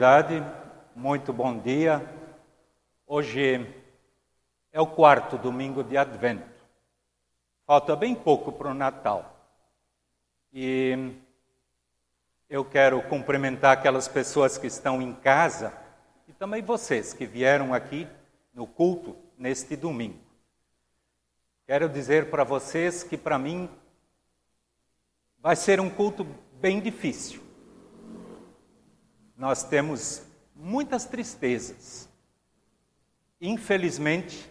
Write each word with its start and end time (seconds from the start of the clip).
Comunidade, 0.00 0.42
muito 0.96 1.30
bom 1.30 1.58
dia. 1.58 2.02
Hoje 3.06 3.70
é 4.72 4.80
o 4.80 4.86
quarto 4.86 5.36
domingo 5.36 5.84
de 5.84 5.94
Advento. 5.94 6.48
Falta 7.66 7.94
bem 7.94 8.14
pouco 8.14 8.50
para 8.50 8.70
o 8.70 8.74
Natal. 8.74 9.30
E 10.54 11.12
eu 12.48 12.64
quero 12.64 13.02
cumprimentar 13.10 13.76
aquelas 13.76 14.08
pessoas 14.08 14.56
que 14.56 14.68
estão 14.68 15.02
em 15.02 15.12
casa 15.12 15.70
e 16.26 16.32
também 16.32 16.62
vocês 16.62 17.12
que 17.12 17.26
vieram 17.26 17.74
aqui 17.74 18.08
no 18.54 18.66
culto 18.66 19.14
neste 19.36 19.76
domingo. 19.76 20.18
Quero 21.66 21.90
dizer 21.90 22.30
para 22.30 22.42
vocês 22.42 23.02
que 23.02 23.18
para 23.18 23.38
mim 23.38 23.68
vai 25.40 25.56
ser 25.56 25.78
um 25.78 25.90
culto 25.90 26.24
bem 26.54 26.80
difícil 26.80 27.49
nós 29.40 29.62
temos 29.62 30.22
muitas 30.54 31.06
tristezas. 31.06 32.06
Infelizmente, 33.40 34.46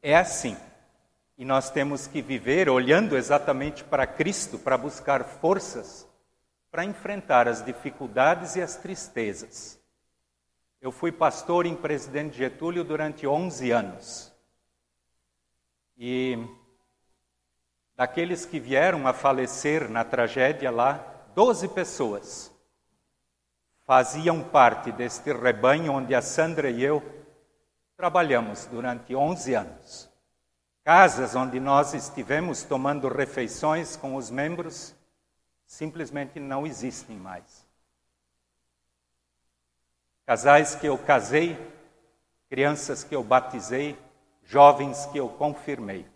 é 0.00 0.16
assim. 0.16 0.56
E 1.36 1.44
nós 1.44 1.68
temos 1.68 2.06
que 2.06 2.22
viver 2.22 2.68
olhando 2.68 3.16
exatamente 3.16 3.82
para 3.82 4.06
Cristo 4.06 4.56
para 4.56 4.78
buscar 4.78 5.24
forças 5.24 6.06
para 6.70 6.84
enfrentar 6.84 7.48
as 7.48 7.62
dificuldades 7.62 8.54
e 8.54 8.62
as 8.62 8.76
tristezas. 8.76 9.78
Eu 10.80 10.92
fui 10.92 11.10
pastor 11.10 11.66
em 11.66 11.74
Presidente 11.74 12.38
Getúlio 12.38 12.84
durante 12.84 13.26
11 13.26 13.70
anos. 13.72 14.32
E 15.98 16.38
daqueles 17.96 18.46
que 18.46 18.60
vieram 18.60 19.08
a 19.08 19.12
falecer 19.12 19.90
na 19.90 20.04
tragédia 20.04 20.70
lá, 20.70 21.11
Doze 21.34 21.66
pessoas 21.66 22.52
faziam 23.86 24.44
parte 24.44 24.92
deste 24.92 25.32
rebanho 25.32 25.92
onde 25.92 26.14
a 26.14 26.20
Sandra 26.20 26.68
e 26.68 26.82
eu 26.82 27.02
trabalhamos 27.96 28.66
durante 28.66 29.16
11 29.16 29.54
anos. 29.54 30.10
Casas 30.84 31.34
onde 31.34 31.58
nós 31.58 31.94
estivemos 31.94 32.64
tomando 32.64 33.08
refeições 33.08 33.96
com 33.96 34.14
os 34.16 34.28
membros 34.28 34.94
simplesmente 35.66 36.38
não 36.38 36.66
existem 36.66 37.16
mais. 37.16 37.66
Casais 40.26 40.74
que 40.74 40.86
eu 40.86 40.98
casei, 40.98 41.56
crianças 42.50 43.02
que 43.02 43.16
eu 43.16 43.24
batizei, 43.24 43.98
jovens 44.44 45.06
que 45.06 45.16
eu 45.16 45.30
confirmei, 45.30 46.06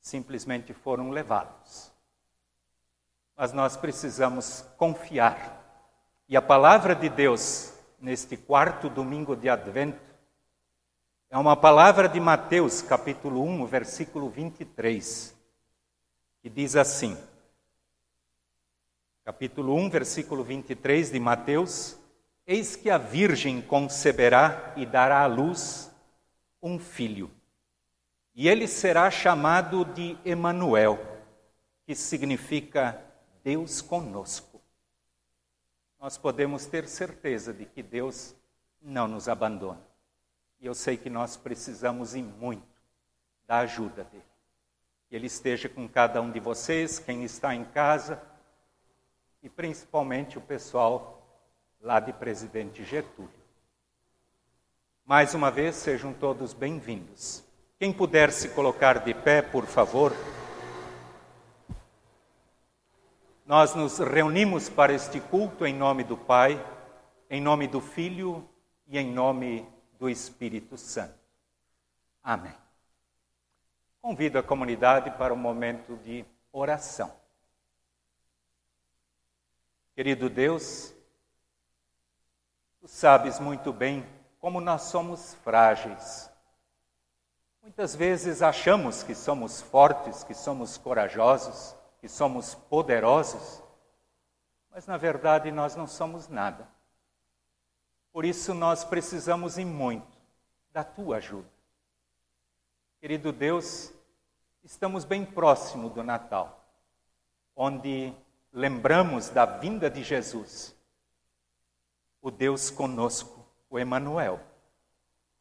simplesmente 0.00 0.72
foram 0.72 1.10
levados 1.10 1.89
mas 3.40 3.54
nós 3.54 3.74
precisamos 3.74 4.62
confiar. 4.76 5.64
E 6.28 6.36
a 6.36 6.42
palavra 6.42 6.94
de 6.94 7.08
Deus, 7.08 7.72
neste 7.98 8.36
quarto 8.36 8.90
domingo 8.90 9.34
de 9.34 9.48
Advento, 9.48 9.98
é 11.30 11.38
uma 11.38 11.56
palavra 11.56 12.06
de 12.06 12.20
Mateus, 12.20 12.82
capítulo 12.82 13.42
1, 13.42 13.64
versículo 13.64 14.28
23, 14.28 15.34
que 16.42 16.50
diz 16.50 16.76
assim: 16.76 17.16
capítulo 19.24 19.74
1, 19.74 19.88
versículo 19.88 20.44
23 20.44 21.10
de 21.10 21.18
Mateus: 21.18 21.96
Eis 22.46 22.76
que 22.76 22.90
a 22.90 22.98
Virgem 22.98 23.62
conceberá 23.62 24.74
e 24.76 24.84
dará 24.84 25.22
à 25.22 25.26
luz 25.26 25.90
um 26.62 26.78
filho, 26.78 27.30
e 28.34 28.50
ele 28.50 28.68
será 28.68 29.10
chamado 29.10 29.82
de 29.86 30.18
Emanuel, 30.26 31.00
que 31.86 31.94
significa 31.94 33.02
Deus 33.42 33.80
conosco. 33.80 34.60
Nós 35.98 36.16
podemos 36.16 36.66
ter 36.66 36.88
certeza 36.88 37.52
de 37.52 37.66
que 37.66 37.82
Deus 37.82 38.34
não 38.80 39.06
nos 39.06 39.28
abandona. 39.28 39.80
E 40.60 40.66
eu 40.66 40.74
sei 40.74 40.96
que 40.96 41.10
nós 41.10 41.36
precisamos 41.36 42.14
e 42.14 42.22
muito 42.22 42.66
da 43.46 43.58
ajuda 43.58 44.04
dele. 44.04 44.24
Que 45.08 45.16
ele 45.16 45.26
esteja 45.26 45.68
com 45.68 45.88
cada 45.88 46.20
um 46.20 46.30
de 46.30 46.40
vocês, 46.40 46.98
quem 46.98 47.24
está 47.24 47.54
em 47.54 47.64
casa, 47.64 48.22
e 49.42 49.48
principalmente 49.48 50.38
o 50.38 50.40
pessoal 50.40 51.20
lá 51.80 51.98
de 51.98 52.12
Presidente 52.12 52.84
Getúlio. 52.84 53.30
Mais 55.04 55.34
uma 55.34 55.50
vez, 55.50 55.76
sejam 55.76 56.12
todos 56.12 56.52
bem-vindos. 56.52 57.42
Quem 57.78 57.92
puder 57.92 58.30
se 58.30 58.50
colocar 58.50 59.00
de 59.00 59.14
pé, 59.14 59.42
por 59.42 59.66
favor. 59.66 60.12
Nós 63.50 63.74
nos 63.74 63.98
reunimos 63.98 64.68
para 64.68 64.92
este 64.92 65.20
culto 65.20 65.66
em 65.66 65.74
nome 65.74 66.04
do 66.04 66.16
Pai, 66.16 66.64
em 67.28 67.40
nome 67.40 67.66
do 67.66 67.80
Filho 67.80 68.48
e 68.86 68.96
em 68.96 69.12
nome 69.12 69.68
do 69.98 70.08
Espírito 70.08 70.78
Santo. 70.78 71.18
Amém. 72.22 72.54
Convido 74.00 74.38
a 74.38 74.42
comunidade 74.44 75.10
para 75.18 75.34
um 75.34 75.36
momento 75.36 75.96
de 75.96 76.24
oração. 76.52 77.12
Querido 79.96 80.30
Deus, 80.30 80.94
tu 82.80 82.86
sabes 82.86 83.40
muito 83.40 83.72
bem 83.72 84.06
como 84.38 84.60
nós 84.60 84.82
somos 84.82 85.34
frágeis. 85.42 86.30
Muitas 87.60 87.96
vezes 87.96 88.42
achamos 88.42 89.02
que 89.02 89.12
somos 89.12 89.60
fortes, 89.60 90.22
que 90.22 90.34
somos 90.34 90.78
corajosos, 90.78 91.74
que 92.00 92.08
somos 92.08 92.54
poderosos, 92.54 93.62
mas 94.70 94.86
na 94.86 94.96
verdade 94.96 95.50
nós 95.52 95.76
não 95.76 95.86
somos 95.86 96.28
nada. 96.28 96.66
Por 98.12 98.24
isso 98.24 98.54
nós 98.54 98.84
precisamos 98.84 99.58
e 99.58 99.64
muito 99.64 100.18
da 100.72 100.82
tua 100.82 101.18
ajuda. 101.18 101.48
Querido 103.00 103.32
Deus, 103.32 103.92
estamos 104.64 105.04
bem 105.04 105.24
próximo 105.24 105.90
do 105.90 106.02
Natal, 106.02 106.64
onde 107.54 108.14
lembramos 108.52 109.28
da 109.28 109.44
vinda 109.44 109.90
de 109.90 110.02
Jesus, 110.02 110.74
o 112.22 112.30
Deus 112.30 112.70
conosco, 112.70 113.46
o 113.68 113.78
Emanuel. 113.78 114.40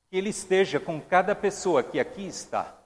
Que 0.09 0.17
ele 0.17 0.29
esteja 0.29 0.79
com 0.79 0.99
cada 1.01 1.35
pessoa 1.35 1.83
que 1.83 1.99
aqui 1.99 2.27
está 2.27 2.78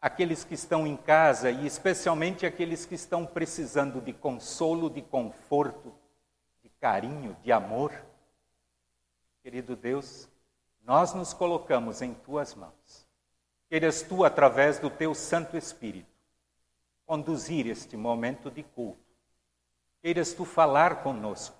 aqueles 0.00 0.44
que 0.44 0.54
estão 0.54 0.86
em 0.86 0.96
casa 0.96 1.50
e 1.50 1.66
especialmente 1.66 2.46
aqueles 2.46 2.84
que 2.84 2.94
estão 2.94 3.26
precisando 3.26 4.00
de 4.00 4.12
consolo, 4.12 4.90
de 4.90 5.02
conforto, 5.02 5.94
de 6.62 6.68
carinho, 6.80 7.36
de 7.42 7.50
amor. 7.52 7.92
Querido 9.42 9.74
Deus, 9.74 10.28
nós 10.82 11.14
nos 11.14 11.32
colocamos 11.32 12.02
em 12.02 12.14
tuas 12.14 12.54
mãos. 12.54 13.06
Queiras 13.68 14.02
tu, 14.02 14.24
através 14.24 14.78
do 14.78 14.88
teu 14.88 15.14
Santo 15.14 15.56
Espírito, 15.56 16.06
conduzir 17.04 17.66
este 17.66 17.96
momento 17.96 18.50
de 18.50 18.62
culto. 18.62 19.00
Queiras 20.02 20.32
tu 20.32 20.44
falar 20.44 21.02
conosco 21.02 21.56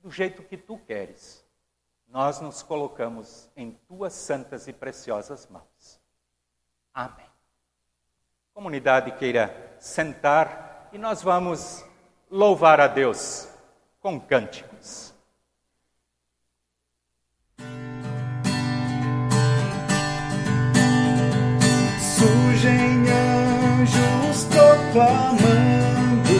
do 0.00 0.10
jeito 0.10 0.42
que 0.42 0.56
tu 0.56 0.76
queres. 0.78 1.44
Nós 2.06 2.40
nos 2.40 2.62
colocamos 2.62 3.48
em 3.56 3.70
tuas 3.88 4.12
santas 4.12 4.68
e 4.68 4.72
preciosas 4.72 5.46
mãos. 5.46 6.00
Amém 6.92 7.29
comunidade 8.60 9.12
queira 9.12 9.74
sentar 9.78 10.90
e 10.92 10.98
nós 10.98 11.22
vamos 11.22 11.82
louvar 12.30 12.78
a 12.78 12.86
Deus 12.86 13.48
com 14.00 14.20
cânticos. 14.20 15.14
Surgem 22.18 23.06
anjos 23.08 24.44
proclamando 24.44 26.34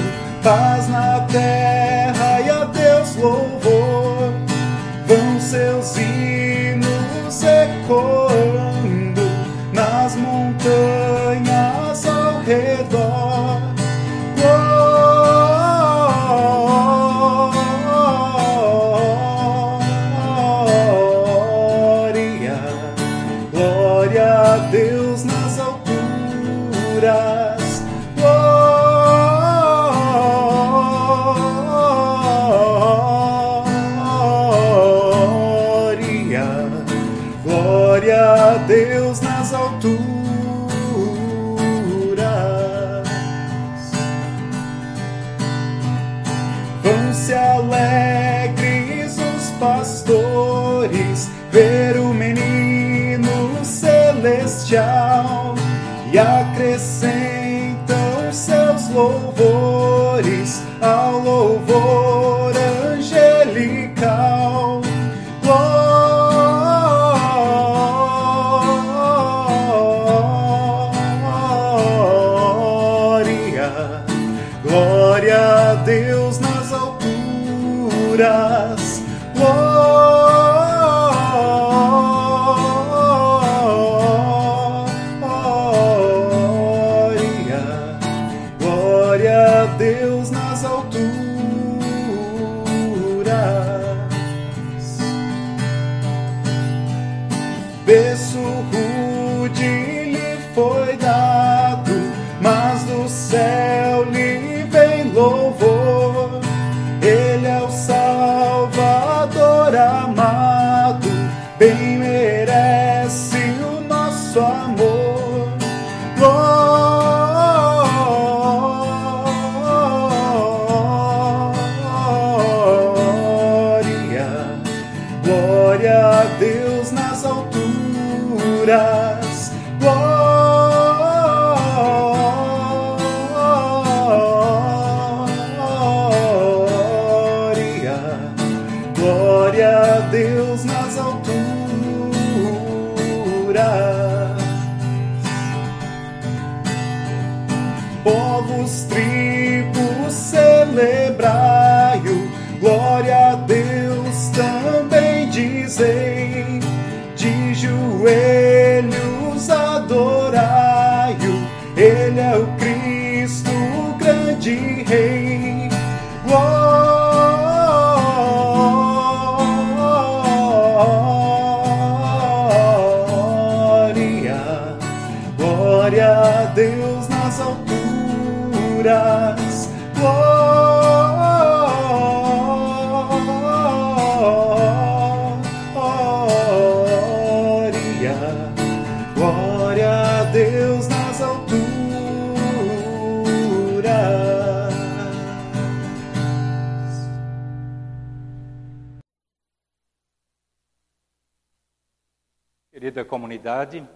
comunidade, 203.60 203.86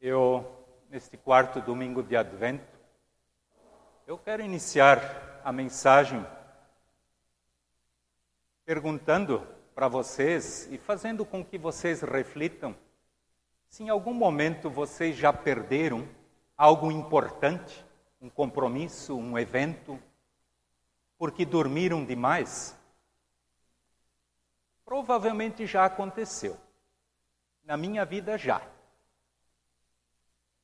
eu, 0.00 0.44
neste 0.90 1.16
quarto 1.16 1.60
domingo 1.62 2.02
de 2.02 2.14
Advento, 2.14 2.66
eu 4.06 4.18
quero 4.18 4.42
iniciar 4.42 5.40
a 5.42 5.50
mensagem 5.50 6.24
perguntando 8.64 9.46
para 9.74 9.88
vocês 9.88 10.68
e 10.70 10.76
fazendo 10.76 11.24
com 11.24 11.42
que 11.42 11.56
vocês 11.56 12.02
reflitam 12.02 12.76
se 13.68 13.82
em 13.82 13.88
algum 13.88 14.12
momento 14.12 14.68
vocês 14.68 15.16
já 15.16 15.32
perderam 15.32 16.06
algo 16.56 16.90
importante, 16.90 17.84
um 18.20 18.28
compromisso, 18.28 19.16
um 19.16 19.38
evento, 19.38 19.98
porque 21.16 21.46
dormiram 21.46 22.04
demais. 22.04 22.76
Provavelmente 24.84 25.66
já 25.66 25.86
aconteceu. 25.86 26.58
Na 27.64 27.78
minha 27.78 28.04
vida 28.04 28.36
já. 28.36 28.60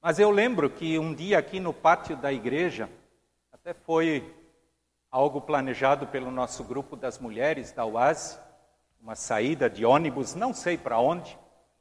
Mas 0.02 0.18
eu 0.18 0.30
lembro 0.30 0.68
que 0.68 0.98
um 0.98 1.14
dia 1.14 1.38
aqui 1.38 1.58
no 1.58 1.72
pátio 1.72 2.14
da 2.14 2.30
igreja, 2.30 2.90
até 3.50 3.72
foi 3.72 4.34
algo 5.10 5.40
planejado 5.40 6.06
pelo 6.06 6.30
nosso 6.30 6.62
grupo 6.62 6.96
das 6.96 7.18
mulheres 7.18 7.72
da 7.72 7.86
UASE, 7.86 8.38
uma 9.00 9.14
saída 9.14 9.68
de 9.68 9.84
ônibus, 9.84 10.34
não 10.34 10.52
sei 10.52 10.76
para 10.76 10.98
onde, 10.98 11.38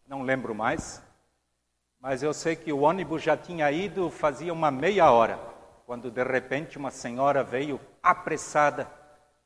não 0.08 0.22
lembro 0.22 0.56
mais, 0.56 1.04
mas 2.00 2.24
eu 2.24 2.34
sei 2.34 2.56
que 2.56 2.72
o 2.72 2.80
ônibus 2.80 3.22
já 3.22 3.36
tinha 3.36 3.70
ido 3.70 4.10
fazia 4.10 4.54
uma 4.54 4.72
meia 4.72 5.12
hora, 5.12 5.38
quando 5.86 6.10
de 6.10 6.24
repente 6.24 6.78
uma 6.78 6.92
senhora 6.92 7.44
veio 7.44 7.78
apressada 8.02 8.90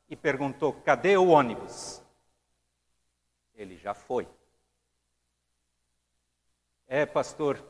e 0.08 0.14
perguntou: 0.14 0.72
cadê 0.72 1.16
o 1.16 1.28
ônibus? 1.28 2.00
Ele 3.56 3.76
já 3.76 3.92
foi. 3.92 4.28
É, 6.86 7.06
pastor, 7.06 7.64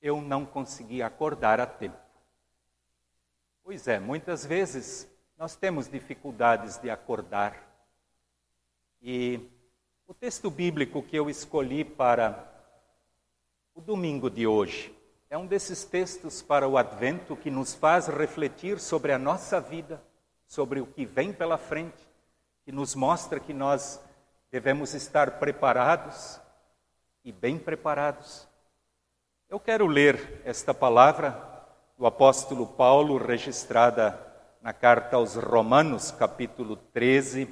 eu 0.00 0.20
não 0.20 0.44
consegui 0.44 1.02
acordar 1.02 1.60
a 1.60 1.66
tempo. 1.66 1.96
Pois 3.64 3.88
é, 3.88 3.98
muitas 3.98 4.44
vezes 4.44 5.08
nós 5.38 5.56
temos 5.56 5.88
dificuldades 5.88 6.76
de 6.78 6.90
acordar. 6.90 7.56
E 9.00 9.40
o 10.06 10.12
texto 10.12 10.50
bíblico 10.50 11.02
que 11.02 11.16
eu 11.16 11.30
escolhi 11.30 11.84
para 11.84 12.52
o 13.74 13.80
domingo 13.80 14.28
de 14.28 14.46
hoje 14.46 14.94
é 15.30 15.38
um 15.38 15.46
desses 15.46 15.82
textos 15.82 16.42
para 16.42 16.68
o 16.68 16.76
advento 16.76 17.34
que 17.34 17.50
nos 17.50 17.72
faz 17.74 18.08
refletir 18.08 18.78
sobre 18.78 19.12
a 19.12 19.18
nossa 19.18 19.58
vida, 19.58 20.02
sobre 20.46 20.80
o 20.80 20.86
que 20.86 21.06
vem 21.06 21.32
pela 21.32 21.56
frente, 21.56 22.06
que 22.66 22.70
nos 22.70 22.94
mostra 22.94 23.40
que 23.40 23.54
nós 23.54 23.98
devemos 24.50 24.92
estar 24.92 25.38
preparados 25.38 26.41
e 27.24 27.30
bem 27.30 27.58
preparados. 27.58 28.48
Eu 29.48 29.60
quero 29.60 29.86
ler 29.86 30.40
esta 30.44 30.74
palavra 30.74 31.38
do 31.96 32.06
apóstolo 32.06 32.66
Paulo, 32.66 33.16
registrada 33.16 34.18
na 34.60 34.72
carta 34.72 35.16
aos 35.16 35.34
Romanos, 35.34 36.10
capítulo 36.10 36.76
13, 36.76 37.48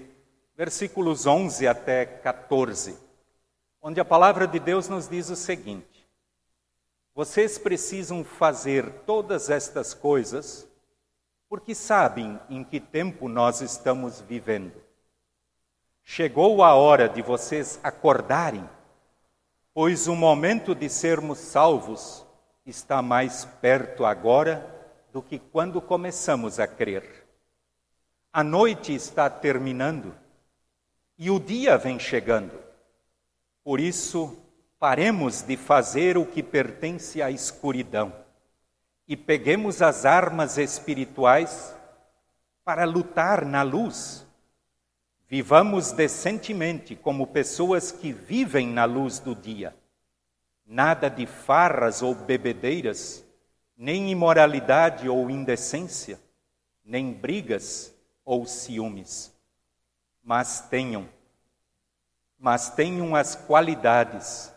versículos 0.57 1.27
11 1.27 1.69
até 1.69 2.05
14, 2.05 2.99
onde 3.81 4.01
a 4.01 4.05
palavra 4.05 4.47
de 4.47 4.59
Deus 4.59 4.89
nos 4.89 5.09
diz 5.09 5.31
o 5.31 5.37
seguinte: 5.37 6.09
Vocês 7.15 7.59
precisam 7.59 8.25
fazer 8.25 8.91
todas 9.07 9.51
estas 9.51 9.95
coisas 9.95 10.69
porque 11.49 11.75
sabem 11.75 12.39
em 12.49 12.63
que 12.63 12.79
tempo 12.79 13.29
nós 13.29 13.61
estamos 13.61 14.21
vivendo. 14.21 14.81
Chegou 16.03 16.63
a 16.63 16.75
hora 16.75 17.09
de 17.09 17.23
vocês 17.23 17.79
acordarem 17.83 18.69
pois 19.83 20.07
o 20.09 20.15
momento 20.15 20.75
de 20.75 20.91
sermos 20.91 21.39
salvos 21.39 22.23
está 22.67 23.01
mais 23.01 23.47
perto 23.63 24.05
agora 24.05 24.63
do 25.11 25.23
que 25.23 25.39
quando 25.39 25.81
começamos 25.81 26.61
a 26.61 26.67
crer. 26.67 27.27
A 28.31 28.45
noite 28.45 28.95
está 28.95 29.31
terminando 29.31 30.15
e 31.17 31.31
o 31.31 31.41
dia 31.41 31.79
vem 31.79 31.99
chegando. 31.99 32.53
Por 33.65 33.81
isso, 33.81 34.37
paremos 34.79 35.41
de 35.41 35.57
fazer 35.57 36.19
o 36.19 36.27
que 36.27 36.43
pertence 36.43 37.23
à 37.23 37.31
escuridão 37.31 38.13
e 39.09 39.17
peguemos 39.17 39.81
as 39.81 40.05
armas 40.05 40.59
espirituais 40.59 41.75
para 42.63 42.85
lutar 42.85 43.47
na 43.47 43.63
luz. 43.63 44.27
Vivamos 45.31 45.93
decentemente 45.93 46.97
como 46.97 47.25
pessoas 47.25 47.93
que 47.93 48.13
vivem 48.13 48.67
na 48.67 48.85
luz 48.85 49.21
do 49.21 49.33
dia. 49.33 49.73
Nada 50.67 51.09
de 51.09 51.25
farras 51.25 52.03
ou 52.03 52.17
bebedeiras, 52.17 53.25
nem 53.77 54.11
imoralidade 54.11 55.09
ou 55.09 55.31
indecência, 55.31 56.21
nem 56.85 57.13
brigas 57.13 57.95
ou 58.25 58.45
ciúmes. 58.45 59.33
Mas 60.21 60.63
tenham, 60.63 61.09
mas 62.37 62.71
tenham 62.71 63.15
as 63.15 63.37
qualidades 63.37 64.53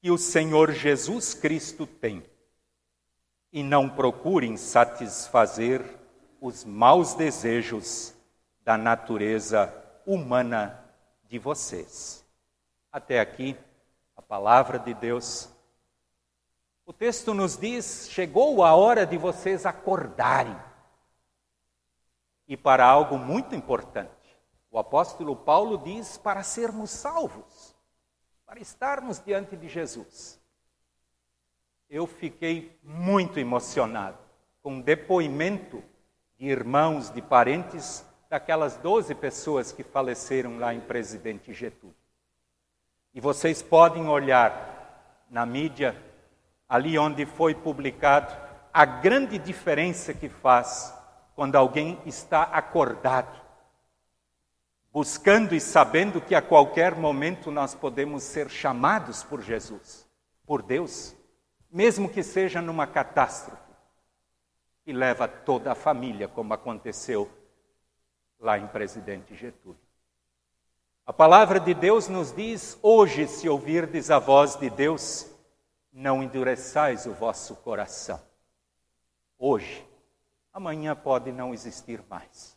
que 0.00 0.12
o 0.12 0.16
Senhor 0.16 0.70
Jesus 0.70 1.34
Cristo 1.34 1.88
tem 1.88 2.22
e 3.52 3.64
não 3.64 3.90
procurem 3.90 4.56
satisfazer 4.56 5.84
os 6.40 6.64
maus 6.64 7.14
desejos 7.14 8.13
da 8.64 8.76
natureza 8.76 9.72
humana 10.06 10.82
de 11.24 11.38
vocês. 11.38 12.24
Até 12.90 13.20
aqui, 13.20 13.56
a 14.16 14.22
palavra 14.22 14.78
de 14.78 14.94
Deus. 14.94 15.48
O 16.86 16.92
texto 16.92 17.34
nos 17.34 17.56
diz: 17.56 18.08
chegou 18.10 18.64
a 18.64 18.74
hora 18.74 19.06
de 19.06 19.18
vocês 19.18 19.66
acordarem. 19.66 20.56
E 22.46 22.56
para 22.56 22.84
algo 22.86 23.16
muito 23.18 23.54
importante, 23.54 24.10
o 24.70 24.78
apóstolo 24.78 25.36
Paulo 25.36 25.78
diz: 25.78 26.16
para 26.16 26.42
sermos 26.42 26.90
salvos, 26.90 27.76
para 28.46 28.60
estarmos 28.60 29.20
diante 29.20 29.56
de 29.56 29.68
Jesus 29.68 30.42
eu 31.94 32.08
fiquei 32.08 32.76
muito 32.82 33.38
emocionado 33.38 34.18
com 34.62 34.78
o 34.78 34.82
depoimento 34.82 35.80
de 36.36 36.46
irmãos, 36.46 37.08
de 37.08 37.22
parentes 37.22 38.04
daquelas 38.34 38.76
12 38.78 39.14
pessoas 39.14 39.70
que 39.70 39.84
faleceram 39.84 40.58
lá 40.58 40.74
em 40.74 40.80
Presidente 40.80 41.54
Getúlio. 41.54 41.94
E 43.14 43.20
vocês 43.20 43.62
podem 43.62 44.08
olhar 44.08 45.22
na 45.30 45.46
mídia, 45.46 45.96
ali 46.68 46.98
onde 46.98 47.24
foi 47.26 47.54
publicado, 47.54 48.34
a 48.72 48.84
grande 48.84 49.38
diferença 49.38 50.12
que 50.12 50.28
faz 50.28 50.92
quando 51.36 51.54
alguém 51.54 51.96
está 52.06 52.42
acordado, 52.42 53.40
buscando 54.92 55.54
e 55.54 55.60
sabendo 55.60 56.20
que 56.20 56.34
a 56.34 56.42
qualquer 56.42 56.96
momento 56.96 57.52
nós 57.52 57.72
podemos 57.72 58.24
ser 58.24 58.50
chamados 58.50 59.22
por 59.22 59.42
Jesus, 59.42 60.08
por 60.44 60.60
Deus 60.60 61.14
mesmo 61.70 62.08
que 62.08 62.22
seja 62.24 62.60
numa 62.60 62.86
catástrofe, 62.86 63.62
que 64.84 64.92
leva 64.92 65.28
toda 65.28 65.70
a 65.70 65.74
família, 65.76 66.26
como 66.26 66.52
aconteceu 66.52 67.43
lá 68.38 68.58
em 68.58 68.66
Presidente 68.66 69.34
Getúlio. 69.34 69.78
A 71.06 71.12
palavra 71.12 71.60
de 71.60 71.74
Deus 71.74 72.08
nos 72.08 72.32
diz: 72.32 72.78
hoje, 72.82 73.26
se 73.26 73.48
ouvirdes 73.48 74.10
a 74.10 74.18
voz 74.18 74.56
de 74.56 74.70
Deus, 74.70 75.30
não 75.92 76.22
endureçais 76.22 77.06
o 77.06 77.12
vosso 77.12 77.56
coração. 77.56 78.20
Hoje, 79.38 79.86
amanhã 80.52 80.96
pode 80.96 81.30
não 81.30 81.52
existir 81.52 82.02
mais. 82.08 82.56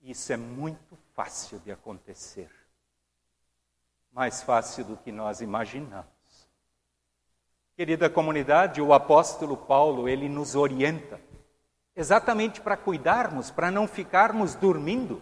Isso 0.00 0.32
é 0.32 0.36
muito 0.36 0.96
fácil 1.14 1.58
de 1.60 1.70
acontecer. 1.70 2.50
Mais 4.12 4.42
fácil 4.42 4.84
do 4.84 4.96
que 4.96 5.12
nós 5.12 5.40
imaginamos. 5.40 6.08
Querida 7.76 8.10
comunidade, 8.10 8.82
o 8.82 8.92
apóstolo 8.92 9.56
Paulo, 9.56 10.08
ele 10.08 10.28
nos 10.28 10.56
orienta 10.56 11.20
exatamente 11.98 12.60
para 12.60 12.76
cuidarmos, 12.76 13.50
para 13.50 13.72
não 13.72 13.88
ficarmos 13.88 14.54
dormindo, 14.54 15.20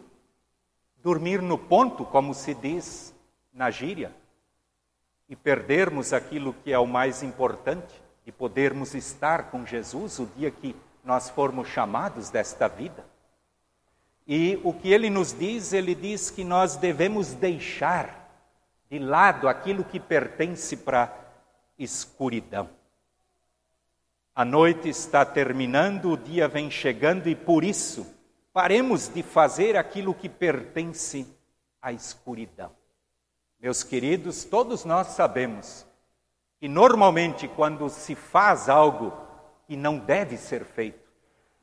dormir 1.02 1.40
no 1.40 1.56
ponto, 1.56 2.04
como 2.04 2.34
se 2.34 2.54
diz 2.54 3.14
na 3.50 3.70
gíria, 3.70 4.14
e 5.26 5.34
perdermos 5.34 6.12
aquilo 6.12 6.52
que 6.52 6.70
é 6.70 6.78
o 6.78 6.86
mais 6.86 7.22
importante, 7.22 7.94
de 8.26 8.30
podermos 8.30 8.94
estar 8.94 9.50
com 9.50 9.64
Jesus 9.64 10.18
o 10.18 10.26
dia 10.36 10.50
que 10.50 10.76
nós 11.02 11.30
formos 11.30 11.68
chamados 11.68 12.28
desta 12.28 12.68
vida. 12.68 13.06
E 14.26 14.60
o 14.62 14.74
que 14.74 14.92
ele 14.92 15.08
nos 15.08 15.32
diz, 15.32 15.72
ele 15.72 15.94
diz 15.94 16.30
que 16.30 16.44
nós 16.44 16.76
devemos 16.76 17.32
deixar 17.32 18.28
de 18.90 18.98
lado 18.98 19.48
aquilo 19.48 19.82
que 19.82 19.98
pertence 19.98 20.76
para 20.76 21.10
escuridão. 21.78 22.68
A 24.38 24.44
noite 24.44 24.90
está 24.90 25.24
terminando, 25.24 26.10
o 26.10 26.16
dia 26.18 26.46
vem 26.46 26.70
chegando 26.70 27.26
e 27.26 27.34
por 27.34 27.64
isso 27.64 28.06
paremos 28.52 29.08
de 29.08 29.22
fazer 29.22 29.78
aquilo 29.78 30.12
que 30.12 30.28
pertence 30.28 31.26
à 31.80 31.90
escuridão. 31.90 32.70
Meus 33.58 33.82
queridos, 33.82 34.44
todos 34.44 34.84
nós 34.84 35.06
sabemos 35.06 35.86
que 36.60 36.68
normalmente 36.68 37.48
quando 37.48 37.88
se 37.88 38.14
faz 38.14 38.68
algo 38.68 39.10
que 39.66 39.74
não 39.74 39.96
deve 39.96 40.36
ser 40.36 40.66
feito, 40.66 41.10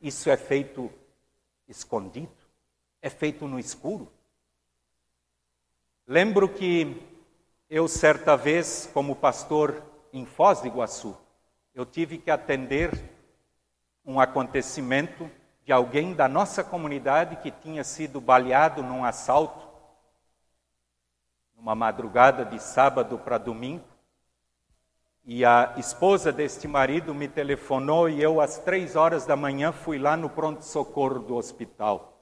isso 0.01 0.27
é 0.31 0.35
feito 0.35 0.89
escondido, 1.67 2.33
é 3.03 3.09
feito 3.11 3.47
no 3.47 3.59
escuro. 3.59 4.11
Lembro 6.07 6.49
que 6.49 6.99
eu 7.69 7.87
certa 7.87 8.35
vez, 8.35 8.89
como 8.91 9.15
pastor 9.15 9.79
em 10.11 10.25
Foz 10.25 10.61
do 10.61 10.65
Iguaçu, 10.65 11.15
eu 11.73 11.85
tive 11.85 12.19
que 12.19 12.29
atender 12.29 12.91
um 14.05 14.19
acontecimento 14.19 15.29
de 15.65 15.71
alguém 15.71 16.13
da 16.13 16.27
nossa 16.27 16.63
comunidade 16.63 17.37
que 17.37 17.49
tinha 17.49 17.83
sido 17.83 18.21
baleado 18.21 18.83
num 18.83 19.03
assalto, 19.03 19.67
numa 21.55 21.73
madrugada 21.73 22.45
de 22.45 22.59
sábado 22.61 23.17
para 23.17 23.37
domingo. 23.37 23.85
E 25.25 25.45
a 25.45 25.73
esposa 25.77 26.31
deste 26.31 26.67
marido 26.67 27.15
me 27.15 27.29
telefonou 27.29 28.09
e 28.09 28.21
eu, 28.21 28.41
às 28.41 28.59
três 28.59 28.95
horas 28.95 29.25
da 29.25 29.37
manhã, 29.37 29.71
fui 29.71 29.97
lá 29.97 30.17
no 30.17 30.29
pronto-socorro 30.29 31.19
do 31.19 31.35
hospital. 31.35 32.13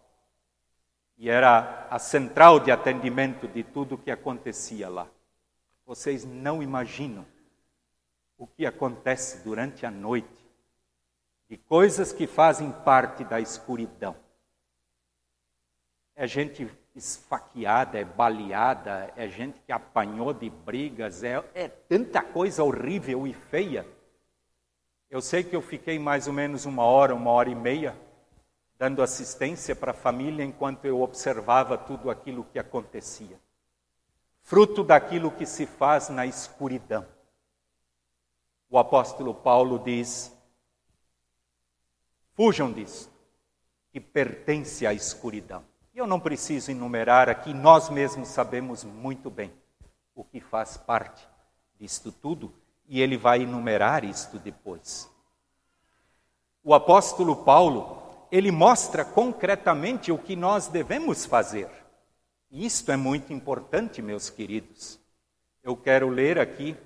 E 1.17 1.29
era 1.29 1.87
a 1.89 1.97
central 1.97 2.59
de 2.59 2.71
atendimento 2.71 3.47
de 3.47 3.63
tudo 3.63 3.95
o 3.95 3.97
que 3.97 4.11
acontecia 4.11 4.87
lá. 4.87 5.07
Vocês 5.85 6.23
não 6.23 6.61
imaginam 6.61 7.25
o 8.41 8.47
que 8.47 8.65
acontece 8.65 9.43
durante 9.43 9.85
a 9.85 9.91
noite, 9.91 10.49
de 11.47 11.57
coisas 11.57 12.11
que 12.11 12.25
fazem 12.25 12.71
parte 12.71 13.23
da 13.23 13.39
escuridão. 13.39 14.15
É 16.15 16.25
gente 16.25 16.67
esfaqueada, 16.95 17.99
é 17.99 18.03
baleada, 18.03 19.13
é 19.15 19.27
gente 19.27 19.61
que 19.61 19.71
apanhou 19.71 20.33
de 20.33 20.49
brigas, 20.49 21.23
é, 21.23 21.43
é 21.53 21.67
tanta 21.67 22.23
coisa 22.23 22.63
horrível 22.63 23.27
e 23.27 23.33
feia. 23.35 23.85
Eu 25.07 25.21
sei 25.21 25.43
que 25.43 25.55
eu 25.55 25.61
fiquei 25.61 25.99
mais 25.99 26.25
ou 26.25 26.33
menos 26.33 26.65
uma 26.65 26.83
hora, 26.83 27.13
uma 27.13 27.29
hora 27.29 27.49
e 27.49 27.53
meia, 27.53 27.95
dando 28.75 29.03
assistência 29.03 29.75
para 29.75 29.91
a 29.91 29.93
família 29.93 30.43
enquanto 30.43 30.85
eu 30.85 31.03
observava 31.03 31.77
tudo 31.77 32.09
aquilo 32.09 32.43
que 32.45 32.57
acontecia. 32.57 33.39
Fruto 34.41 34.83
daquilo 34.83 35.29
que 35.29 35.45
se 35.45 35.67
faz 35.67 36.09
na 36.09 36.25
escuridão 36.25 37.05
o 38.71 38.79
apóstolo 38.79 39.35
Paulo 39.35 39.77
diz: 39.77 40.33
fujam 42.33 42.71
disso, 42.71 43.11
que 43.91 43.99
pertence 43.99 44.87
à 44.87 44.93
escuridão. 44.93 45.63
Eu 45.93 46.07
não 46.07 46.21
preciso 46.21 46.71
enumerar 46.71 47.27
aqui, 47.27 47.53
nós 47.53 47.89
mesmos 47.89 48.29
sabemos 48.29 48.85
muito 48.85 49.29
bem 49.29 49.51
o 50.15 50.23
que 50.23 50.39
faz 50.39 50.77
parte 50.77 51.27
disto 51.77 52.11
tudo, 52.11 52.53
e 52.87 53.01
ele 53.01 53.17
vai 53.17 53.41
enumerar 53.41 54.05
isto 54.05 54.39
depois. 54.39 55.11
O 56.63 56.73
apóstolo 56.73 57.43
Paulo, 57.43 58.01
ele 58.31 58.51
mostra 58.51 59.03
concretamente 59.03 60.11
o 60.11 60.17
que 60.17 60.35
nós 60.35 60.67
devemos 60.67 61.25
fazer. 61.25 61.69
E 62.49 62.65
isto 62.65 62.91
é 62.91 62.95
muito 62.95 63.33
importante, 63.33 64.01
meus 64.01 64.29
queridos. 64.29 64.99
Eu 65.63 65.75
quero 65.75 66.07
ler 66.07 66.39
aqui 66.39 66.77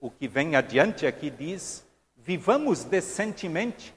o 0.00 0.10
que 0.10 0.28
vem 0.28 0.56
adiante 0.56 1.06
aqui 1.06 1.30
diz: 1.30 1.84
vivamos 2.16 2.84
decentemente 2.84 3.94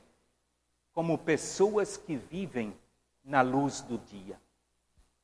como 0.93 1.17
pessoas 1.17 1.97
que 1.97 2.15
vivem 2.15 2.75
na 3.23 3.41
luz 3.41 3.81
do 3.81 3.97
dia. 3.97 4.39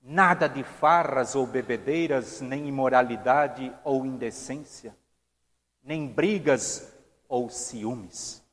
Nada 0.02 0.48
de 0.48 0.64
farras 0.64 1.34
ou 1.34 1.48
bebedeiras, 1.48 2.40
nem 2.40 2.68
imoralidade 2.68 3.76
ou 3.84 4.06
indecência, 4.06 4.96
nem 5.84 6.08
brigas 6.08 6.94
ou 7.28 7.50
ciúmes. 7.50 8.44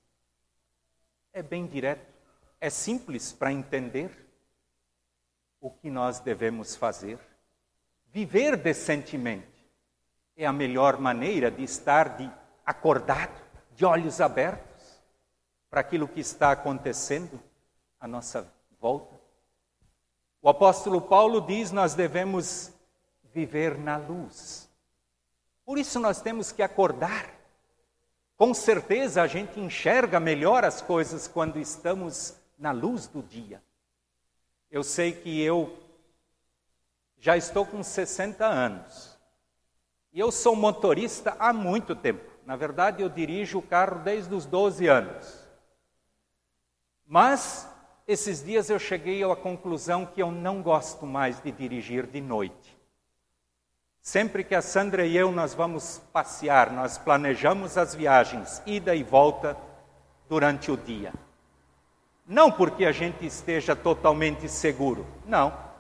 É 1.32 1.42
bem 1.42 1.66
direto, 1.66 2.06
é 2.60 2.70
simples 2.70 3.32
para 3.32 3.52
entender 3.52 4.10
o 5.60 5.70
que 5.70 5.90
nós 5.90 6.20
devemos 6.20 6.74
fazer. 6.74 7.18
Viver 8.10 8.56
decentemente 8.56 9.51
é 10.36 10.46
a 10.46 10.52
melhor 10.52 10.98
maneira 10.98 11.50
de 11.50 11.62
estar 11.62 12.16
de 12.16 12.30
acordado, 12.64 13.40
de 13.74 13.84
olhos 13.84 14.20
abertos 14.20 15.00
para 15.70 15.80
aquilo 15.80 16.08
que 16.08 16.20
está 16.20 16.52
acontecendo 16.52 17.40
à 17.98 18.06
nossa 18.06 18.46
volta. 18.80 19.20
O 20.40 20.48
apóstolo 20.48 21.00
Paulo 21.00 21.40
diz: 21.40 21.70
nós 21.70 21.94
devemos 21.94 22.72
viver 23.32 23.78
na 23.78 23.96
luz. 23.96 24.68
Por 25.64 25.78
isso 25.78 26.00
nós 26.00 26.20
temos 26.20 26.52
que 26.52 26.62
acordar. 26.62 27.30
Com 28.36 28.52
certeza 28.52 29.22
a 29.22 29.26
gente 29.26 29.60
enxerga 29.60 30.18
melhor 30.18 30.64
as 30.64 30.82
coisas 30.82 31.28
quando 31.28 31.58
estamos 31.58 32.36
na 32.58 32.72
luz 32.72 33.06
do 33.06 33.22
dia. 33.22 33.62
Eu 34.70 34.82
sei 34.82 35.12
que 35.12 35.40
eu 35.40 35.78
já 37.18 37.36
estou 37.36 37.64
com 37.64 37.82
60 37.82 38.44
anos. 38.44 39.11
E 40.12 40.20
eu 40.20 40.30
sou 40.30 40.54
motorista 40.54 41.34
há 41.38 41.52
muito 41.52 41.96
tempo. 41.96 42.30
Na 42.44 42.54
verdade, 42.54 43.02
eu 43.02 43.08
dirijo 43.08 43.58
o 43.58 43.62
carro 43.62 44.00
desde 44.00 44.34
os 44.34 44.44
12 44.44 44.86
anos. 44.86 45.48
Mas 47.06 47.68
esses 48.06 48.44
dias 48.44 48.68
eu 48.68 48.78
cheguei 48.78 49.22
à 49.22 49.36
conclusão 49.36 50.04
que 50.04 50.22
eu 50.22 50.30
não 50.30 50.60
gosto 50.62 51.06
mais 51.06 51.40
de 51.40 51.50
dirigir 51.50 52.06
de 52.06 52.20
noite. 52.20 52.76
Sempre 54.00 54.42
que 54.42 54.54
a 54.54 54.60
Sandra 54.60 55.06
e 55.06 55.16
eu 55.16 55.30
nós 55.30 55.54
vamos 55.54 56.02
passear, 56.12 56.72
nós 56.72 56.98
planejamos 56.98 57.78
as 57.78 57.94
viagens, 57.94 58.60
ida 58.66 58.94
e 58.94 59.02
volta 59.02 59.56
durante 60.28 60.72
o 60.72 60.76
dia. 60.76 61.12
Não 62.26 62.50
porque 62.50 62.84
a 62.84 62.92
gente 62.92 63.24
esteja 63.24 63.76
totalmente 63.76 64.48
seguro, 64.48 65.06
não. 65.24 65.71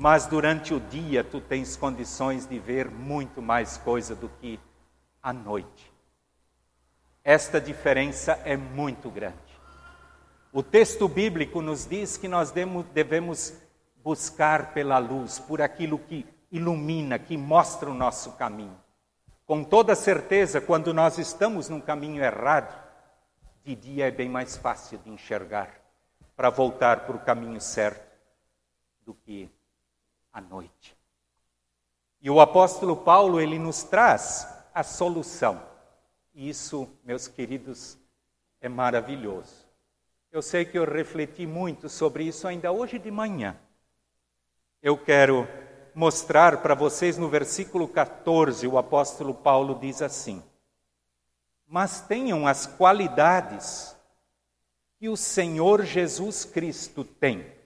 Mas 0.00 0.26
durante 0.26 0.72
o 0.72 0.78
dia 0.78 1.24
tu 1.24 1.40
tens 1.40 1.76
condições 1.76 2.46
de 2.46 2.56
ver 2.56 2.88
muito 2.88 3.42
mais 3.42 3.78
coisa 3.78 4.14
do 4.14 4.28
que 4.28 4.60
à 5.20 5.32
noite. 5.32 5.92
Esta 7.24 7.60
diferença 7.60 8.40
é 8.44 8.56
muito 8.56 9.10
grande. 9.10 9.36
O 10.52 10.62
texto 10.62 11.08
bíblico 11.08 11.60
nos 11.60 11.84
diz 11.84 12.16
que 12.16 12.28
nós 12.28 12.52
devemos 12.94 13.52
buscar 13.96 14.72
pela 14.72 14.98
luz, 14.98 15.40
por 15.40 15.60
aquilo 15.60 15.98
que 15.98 16.24
ilumina, 16.52 17.18
que 17.18 17.36
mostra 17.36 17.90
o 17.90 17.94
nosso 17.94 18.34
caminho. 18.34 18.80
Com 19.44 19.64
toda 19.64 19.96
certeza, 19.96 20.60
quando 20.60 20.94
nós 20.94 21.18
estamos 21.18 21.68
num 21.68 21.80
caminho 21.80 22.22
errado, 22.22 22.72
de 23.64 23.74
dia 23.74 24.06
é 24.06 24.12
bem 24.12 24.28
mais 24.28 24.56
fácil 24.56 24.98
de 24.98 25.10
enxergar 25.10 25.74
para 26.36 26.50
voltar 26.50 27.00
para 27.00 27.16
o 27.16 27.24
caminho 27.24 27.60
certo 27.60 28.06
do 29.04 29.12
que 29.12 29.50
à 30.38 30.40
noite. 30.40 30.96
E 32.20 32.30
o 32.30 32.40
apóstolo 32.40 32.96
Paulo, 32.96 33.40
ele 33.40 33.58
nos 33.58 33.82
traz 33.82 34.46
a 34.72 34.82
solução. 34.82 35.60
Isso, 36.34 36.88
meus 37.04 37.26
queridos, 37.26 37.98
é 38.60 38.68
maravilhoso. 38.68 39.66
Eu 40.30 40.40
sei 40.40 40.64
que 40.64 40.78
eu 40.78 40.84
refleti 40.84 41.46
muito 41.46 41.88
sobre 41.88 42.24
isso 42.24 42.46
ainda 42.46 42.70
hoje 42.70 42.98
de 42.98 43.10
manhã. 43.10 43.56
Eu 44.80 44.96
quero 44.96 45.48
mostrar 45.94 46.62
para 46.62 46.74
vocês 46.74 47.18
no 47.18 47.28
versículo 47.28 47.88
14, 47.88 48.66
o 48.68 48.78
apóstolo 48.78 49.34
Paulo 49.34 49.76
diz 49.80 50.00
assim: 50.02 50.42
Mas 51.66 52.00
tenham 52.00 52.46
as 52.46 52.66
qualidades 52.66 53.96
que 54.98 55.08
o 55.08 55.16
Senhor 55.16 55.84
Jesus 55.84 56.44
Cristo 56.44 57.04
tem, 57.04 57.57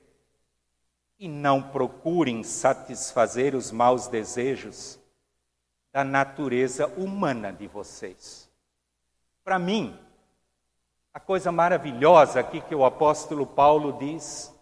e 1.22 1.28
não 1.28 1.62
procurem 1.62 2.42
satisfazer 2.42 3.54
os 3.54 3.70
maus 3.70 4.08
desejos 4.08 4.98
da 5.92 6.02
natureza 6.02 6.88
humana 6.96 7.52
de 7.52 7.68
vocês. 7.68 8.50
Para 9.44 9.56
mim, 9.56 9.96
a 11.14 11.20
coisa 11.20 11.52
maravilhosa 11.52 12.40
aqui 12.40 12.60
que 12.60 12.74
o 12.74 12.84
apóstolo 12.84 13.46
Paulo 13.46 13.96
diz, 14.00 14.52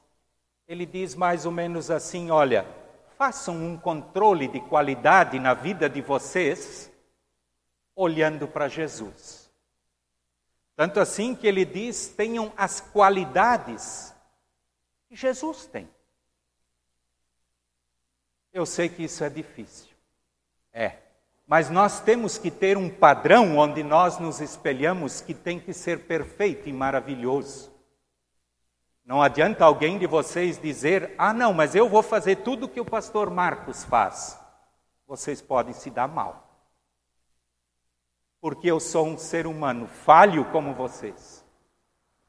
ele 0.68 0.84
diz 0.84 1.14
mais 1.14 1.46
ou 1.46 1.50
menos 1.50 1.90
assim: 1.90 2.30
olha, 2.30 2.66
façam 3.16 3.56
um 3.56 3.78
controle 3.78 4.46
de 4.46 4.60
qualidade 4.60 5.38
na 5.38 5.54
vida 5.54 5.88
de 5.88 6.02
vocês, 6.02 6.92
olhando 7.96 8.46
para 8.46 8.68
Jesus. 8.68 9.50
Tanto 10.76 11.00
assim 11.00 11.34
que 11.34 11.46
ele 11.46 11.64
diz: 11.64 12.08
tenham 12.08 12.52
as 12.54 12.82
qualidades 12.82 14.14
que 15.08 15.16
Jesus 15.16 15.64
tem. 15.64 15.88
Eu 18.52 18.66
sei 18.66 18.88
que 18.88 19.04
isso 19.04 19.22
é 19.22 19.28
difícil. 19.28 19.90
É. 20.72 20.96
Mas 21.46 21.68
nós 21.68 22.00
temos 22.00 22.38
que 22.38 22.50
ter 22.50 22.76
um 22.76 22.88
padrão 22.88 23.58
onde 23.58 23.82
nós 23.82 24.18
nos 24.18 24.40
espelhamos 24.40 25.20
que 25.20 25.34
tem 25.34 25.58
que 25.58 25.72
ser 25.72 26.06
perfeito 26.06 26.68
e 26.68 26.72
maravilhoso. 26.72 27.70
Não 29.04 29.20
adianta 29.20 29.64
alguém 29.64 29.98
de 29.98 30.06
vocês 30.06 30.60
dizer: 30.60 31.14
ah, 31.18 31.32
não, 31.32 31.52
mas 31.52 31.74
eu 31.74 31.88
vou 31.88 32.02
fazer 32.02 32.36
tudo 32.36 32.66
o 32.66 32.68
que 32.68 32.80
o 32.80 32.84
pastor 32.84 33.30
Marcos 33.30 33.82
faz. 33.82 34.38
Vocês 35.06 35.42
podem 35.42 35.74
se 35.74 35.90
dar 35.90 36.06
mal. 36.06 36.48
Porque 38.40 38.70
eu 38.70 38.78
sou 38.78 39.06
um 39.06 39.18
ser 39.18 39.46
humano 39.46 39.88
falho 39.88 40.44
como 40.52 40.72
vocês. 40.72 41.44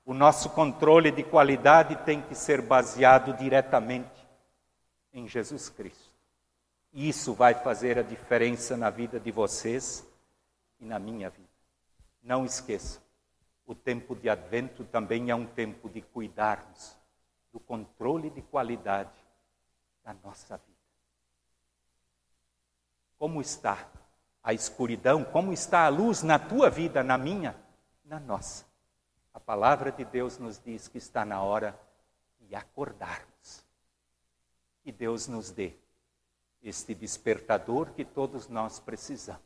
O 0.03 0.13
nosso 0.13 0.49
controle 0.49 1.11
de 1.11 1.23
qualidade 1.23 1.95
tem 1.97 2.21
que 2.21 2.33
ser 2.33 2.61
baseado 2.61 3.33
diretamente 3.37 4.27
em 5.13 5.27
Jesus 5.27 5.69
Cristo. 5.69 6.10
Isso 6.93 7.33
vai 7.33 7.53
fazer 7.53 7.97
a 7.97 8.01
diferença 8.01 8.75
na 8.75 8.89
vida 8.89 9.19
de 9.19 9.31
vocês 9.31 10.05
e 10.79 10.85
na 10.85 10.99
minha 10.99 11.29
vida. 11.29 11.47
Não 12.21 12.45
esqueçam, 12.45 13.01
o 13.65 13.73
tempo 13.73 14.15
de 14.15 14.29
advento 14.29 14.83
também 14.83 15.29
é 15.29 15.35
um 15.35 15.45
tempo 15.45 15.89
de 15.89 16.01
cuidarmos 16.01 16.97
do 17.53 17.59
controle 17.59 18.29
de 18.29 18.41
qualidade 18.41 19.09
da 20.03 20.13
nossa 20.15 20.57
vida. 20.57 20.71
Como 23.17 23.39
está 23.39 23.89
a 24.43 24.53
escuridão? 24.53 25.23
Como 25.23 25.53
está 25.53 25.85
a 25.85 25.89
luz 25.89 26.23
na 26.23 26.37
tua 26.37 26.69
vida, 26.69 27.03
na 27.03 27.17
minha, 27.17 27.55
na 28.03 28.19
nossa? 28.19 28.65
A 29.33 29.39
palavra 29.39 29.91
de 29.91 30.03
Deus 30.03 30.37
nos 30.37 30.59
diz 30.59 30.89
que 30.89 30.97
está 30.97 31.23
na 31.23 31.41
hora 31.41 31.79
de 32.41 32.53
acordarmos. 32.53 33.63
Que 34.83 34.91
Deus 34.91 35.27
nos 35.27 35.51
dê 35.51 35.73
este 36.61 36.93
despertador 36.93 37.91
que 37.93 38.05
todos 38.05 38.47
nós 38.47 38.79
precisamos 38.79 39.41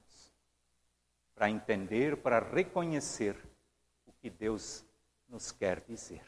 para 1.36 1.50
entender, 1.50 2.18
para 2.18 2.40
reconhecer 2.40 3.36
o 4.08 4.12
que 4.14 4.30
Deus 4.30 4.86
nos 5.28 5.52
quer 5.52 5.82
dizer. 5.82 6.24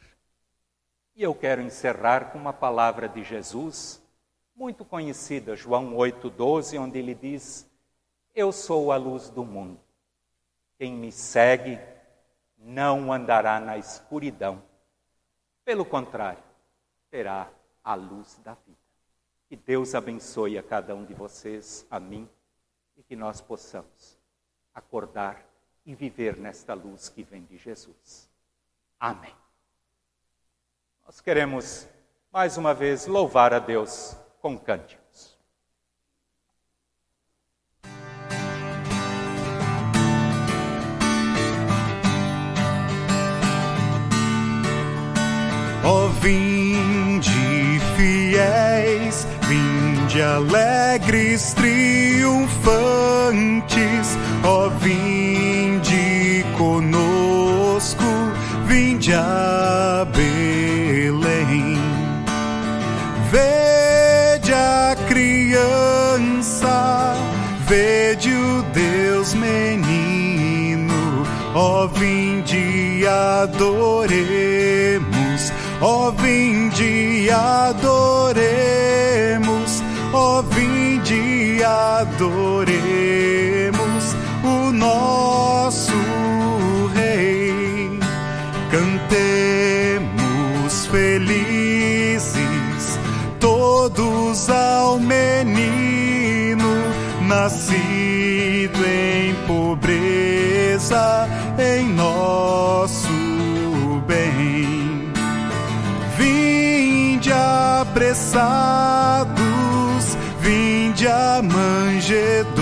E 1.16 1.24
eu 1.24 1.34
quero 1.34 1.62
encerrar 1.62 2.32
com 2.32 2.38
uma 2.38 2.54
palavra 2.54 3.08
de 3.08 3.24
Jesus, 3.24 4.04
muito 4.56 4.84
conhecida, 4.84 5.56
João 5.56 5.94
8,12, 5.94 6.80
onde 6.80 7.00
ele 7.00 7.16
diz: 7.16 7.68
Eu 8.36 8.52
sou 8.52 8.92
a 8.92 8.98
luz 8.98 9.30
do 9.30 9.44
mundo. 9.46 9.80
Quem 10.78 10.94
me 10.94 11.12
segue 11.12 11.80
não 12.58 13.12
andará 13.12 13.60
na 13.60 13.78
escuridão. 13.78 14.62
Pelo 15.64 15.86
contrário, 15.86 16.44
terá 17.10 17.50
a 17.84 17.96
luz 17.96 18.40
da 18.44 18.54
vida. 18.54 18.87
Que 19.48 19.56
Deus 19.56 19.96
abençoe 19.96 20.58
a 20.58 20.64
cada 20.64 20.94
um 20.94 21.06
de 21.06 21.14
vocês, 21.14 21.88
a 21.90 22.00
mim, 22.00 22.30
e 22.98 23.04
que 23.04 23.16
nós 23.16 23.40
possamos 23.40 24.18
acordar 24.74 25.46
e 25.86 25.96
viver 25.96 26.36
nesta 26.36 26.74
luz 26.74 27.08
que 27.08 27.24
vem 27.24 27.46
de 27.46 27.58
Jesus. 27.58 28.30
Amém. 29.00 29.34
Nós 31.06 31.22
queremos 31.22 31.88
mais 32.32 32.58
uma 32.58 32.74
vez 32.74 33.08
louvar 33.08 33.54
a 33.54 33.60
Deus 33.60 34.18
com 34.42 34.58
cânticos. 34.58 35.38
Ó 45.86 46.10
Vinde 50.18 50.24
alegres, 50.24 51.54
triunfantes, 51.54 54.18
ó 54.44 54.68
vinde 54.70 56.44
conosco, 56.58 58.04
vinde 58.66 59.14
a 59.14 60.08
Belém. 60.12 61.78
Vede 63.30 64.54
a 64.54 64.98
criança, 65.08 67.14
vede 67.68 68.32
o 68.32 68.64
Deus 68.74 69.36
menino, 69.36 71.28
ó 71.54 71.86
vinde 71.86 73.06
adoremos, 73.06 74.24
ó 75.80 76.10
vinde 76.10 77.30
adoremos 77.30 78.77
adoremos 82.00 82.56
o 84.44 84.72
nosso 84.72 85.94
Rei. 86.94 88.00
Cantemos 88.72 90.08
felizes 90.88 92.38
todos 93.40 94.50
ao 94.50 95.00
menino 95.00 96.68
nascido 97.28 98.86
em 98.86 99.34
pobreza, 99.46 101.28
em 101.60 101.88
nosso 101.94 103.08
bem. 104.08 105.12
Vinde 106.18 107.32
apressado 107.32 109.37
a 111.08 111.42
manjedoura, 111.42 112.56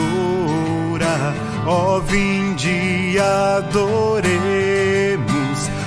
ó 1.66 2.00
vinde 2.00 3.18
adoremos, 3.20 4.40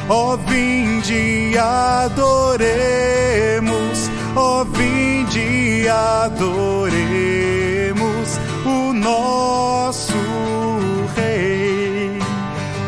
ó 0.09 0.37
vinde 0.37 1.57
adoremos, 1.59 2.51
ó 4.37 4.65
vinde 4.65 5.89
adoremos 5.89 6.69
o 8.67 8.93
nosso 8.93 10.15
Rei, 11.17 12.19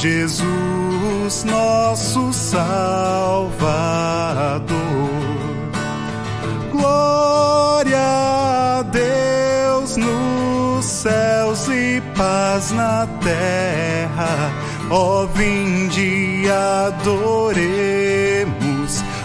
Jesus, 0.00 1.44
nosso 1.44 2.32
Salvador. 2.32 2.66
Glória 6.70 7.98
a 7.98 8.82
Deus 8.82 9.96
nos 9.96 10.84
céus 10.84 11.66
e 11.68 12.02
paz 12.14 12.72
na 12.72 13.08
terra. 13.22 14.52
Ó 14.90 15.24
vinde 15.26 16.42
e 16.44 16.50
adoremos, 16.50 17.82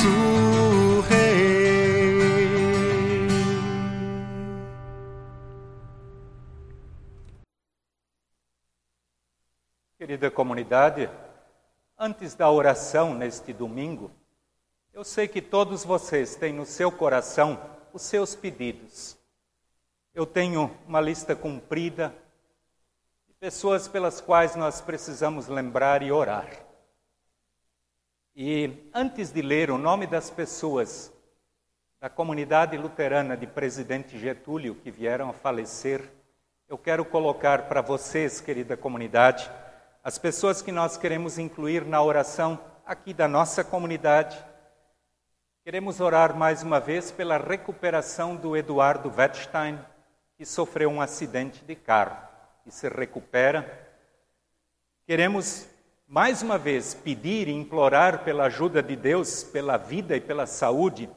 nosso 0.06 1.00
Rei. 1.08 1.66
Querida 9.98 10.30
comunidade, 10.30 11.10
antes 11.98 12.34
da 12.34 12.50
oração 12.50 13.14
neste 13.14 13.52
domingo, 13.52 14.10
eu 14.92 15.04
sei 15.04 15.28
que 15.28 15.42
todos 15.42 15.84
vocês 15.84 16.36
têm 16.36 16.52
no 16.52 16.64
seu 16.64 16.90
coração 16.90 17.60
os 17.92 18.02
seus 18.02 18.34
pedidos. 18.34 19.16
Eu 20.14 20.24
tenho 20.24 20.74
uma 20.86 21.00
lista 21.00 21.36
comprida 21.36 22.14
de 23.26 23.34
pessoas 23.34 23.86
pelas 23.86 24.20
quais 24.20 24.56
nós 24.56 24.80
precisamos 24.80 25.46
lembrar 25.48 26.02
e 26.02 26.10
orar. 26.10 26.65
E 28.38 28.90
antes 28.92 29.32
de 29.32 29.40
ler 29.40 29.70
o 29.70 29.78
nome 29.78 30.06
das 30.06 30.28
pessoas 30.28 31.10
da 31.98 32.10
comunidade 32.10 32.76
luterana 32.76 33.34
de 33.34 33.46
Presidente 33.46 34.18
Getúlio 34.18 34.74
que 34.74 34.90
vieram 34.90 35.30
a 35.30 35.32
falecer, 35.32 36.02
eu 36.68 36.76
quero 36.76 37.02
colocar 37.02 37.62
para 37.66 37.80
vocês, 37.80 38.38
querida 38.38 38.76
comunidade, 38.76 39.50
as 40.04 40.18
pessoas 40.18 40.60
que 40.60 40.70
nós 40.70 40.98
queremos 40.98 41.38
incluir 41.38 41.86
na 41.86 42.02
oração 42.02 42.60
aqui 42.84 43.14
da 43.14 43.26
nossa 43.26 43.64
comunidade. 43.64 44.36
Queremos 45.64 45.98
orar 45.98 46.36
mais 46.36 46.62
uma 46.62 46.78
vez 46.78 47.10
pela 47.10 47.38
recuperação 47.38 48.36
do 48.36 48.54
Eduardo 48.54 49.10
Wettstein, 49.16 49.78
que 50.36 50.44
sofreu 50.44 50.90
um 50.90 51.00
acidente 51.00 51.64
de 51.64 51.74
carro 51.74 52.18
e 52.66 52.70
se 52.70 52.86
recupera. 52.86 53.88
Queremos 55.06 55.74
mais 56.08 56.40
uma 56.40 56.56
vez 56.56 56.94
pedir 56.94 57.48
e 57.48 57.52
implorar 57.52 58.22
pela 58.22 58.44
ajuda 58.44 58.80
de 58.80 58.94
Deus, 58.94 59.42
pela 59.42 59.76
vida 59.76 60.16
e 60.16 60.20
pela 60.20 60.46
saúde 60.46 61.10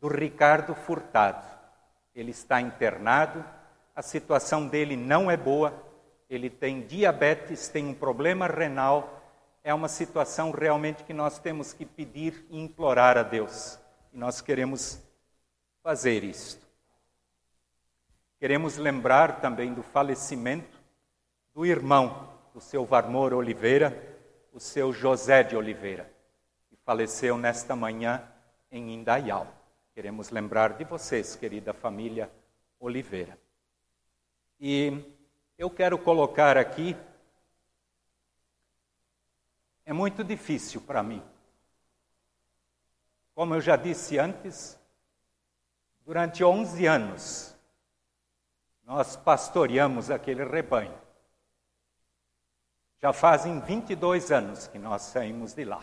do 0.00 0.08
Ricardo 0.08 0.74
Furtado. 0.74 1.46
Ele 2.14 2.32
está 2.32 2.60
internado, 2.60 3.44
a 3.94 4.02
situação 4.02 4.66
dele 4.66 4.96
não 4.96 5.30
é 5.30 5.36
boa, 5.36 5.72
ele 6.28 6.50
tem 6.50 6.80
diabetes, 6.80 7.68
tem 7.68 7.86
um 7.86 7.94
problema 7.94 8.48
renal, 8.48 9.22
é 9.62 9.72
uma 9.72 9.88
situação 9.88 10.50
realmente 10.50 11.04
que 11.04 11.12
nós 11.12 11.38
temos 11.38 11.72
que 11.72 11.86
pedir 11.86 12.44
e 12.50 12.60
implorar 12.60 13.16
a 13.16 13.22
Deus. 13.22 13.78
E 14.12 14.18
nós 14.18 14.40
queremos 14.40 15.00
fazer 15.80 16.24
isto. 16.24 16.66
Queremos 18.40 18.76
lembrar 18.76 19.40
também 19.40 19.72
do 19.72 19.82
falecimento 19.82 20.82
do 21.54 21.64
irmão 21.64 22.28
do 22.52 22.60
seu 22.60 22.84
Varmor 22.84 23.32
Oliveira, 23.32 24.13
o 24.54 24.60
seu 24.60 24.92
José 24.92 25.42
de 25.42 25.56
Oliveira, 25.56 26.08
que 26.70 26.76
faleceu 26.76 27.36
nesta 27.36 27.74
manhã 27.74 28.22
em 28.70 28.94
Indaial. 28.94 29.52
Queremos 29.92 30.30
lembrar 30.30 30.74
de 30.74 30.84
vocês, 30.84 31.34
querida 31.34 31.74
família 31.74 32.30
Oliveira. 32.78 33.36
E 34.60 35.12
eu 35.58 35.68
quero 35.68 35.98
colocar 35.98 36.56
aqui. 36.56 36.96
É 39.84 39.92
muito 39.92 40.22
difícil 40.22 40.80
para 40.80 41.02
mim. 41.02 41.20
Como 43.34 43.54
eu 43.54 43.60
já 43.60 43.74
disse 43.74 44.18
antes, 44.18 44.78
durante 46.06 46.44
11 46.44 46.86
anos, 46.86 47.56
nós 48.84 49.16
pastoreamos 49.16 50.12
aquele 50.12 50.44
rebanho. 50.44 51.03
Já 53.00 53.12
fazem 53.12 53.60
22 53.60 54.32
anos 54.32 54.66
que 54.66 54.78
nós 54.78 55.02
saímos 55.02 55.52
de 55.52 55.64
lá. 55.64 55.82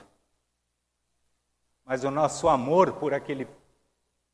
Mas 1.86 2.04
o 2.04 2.12
nosso 2.12 2.48
amor 2.48 2.94
por 2.94 3.14
aquele 3.14 3.48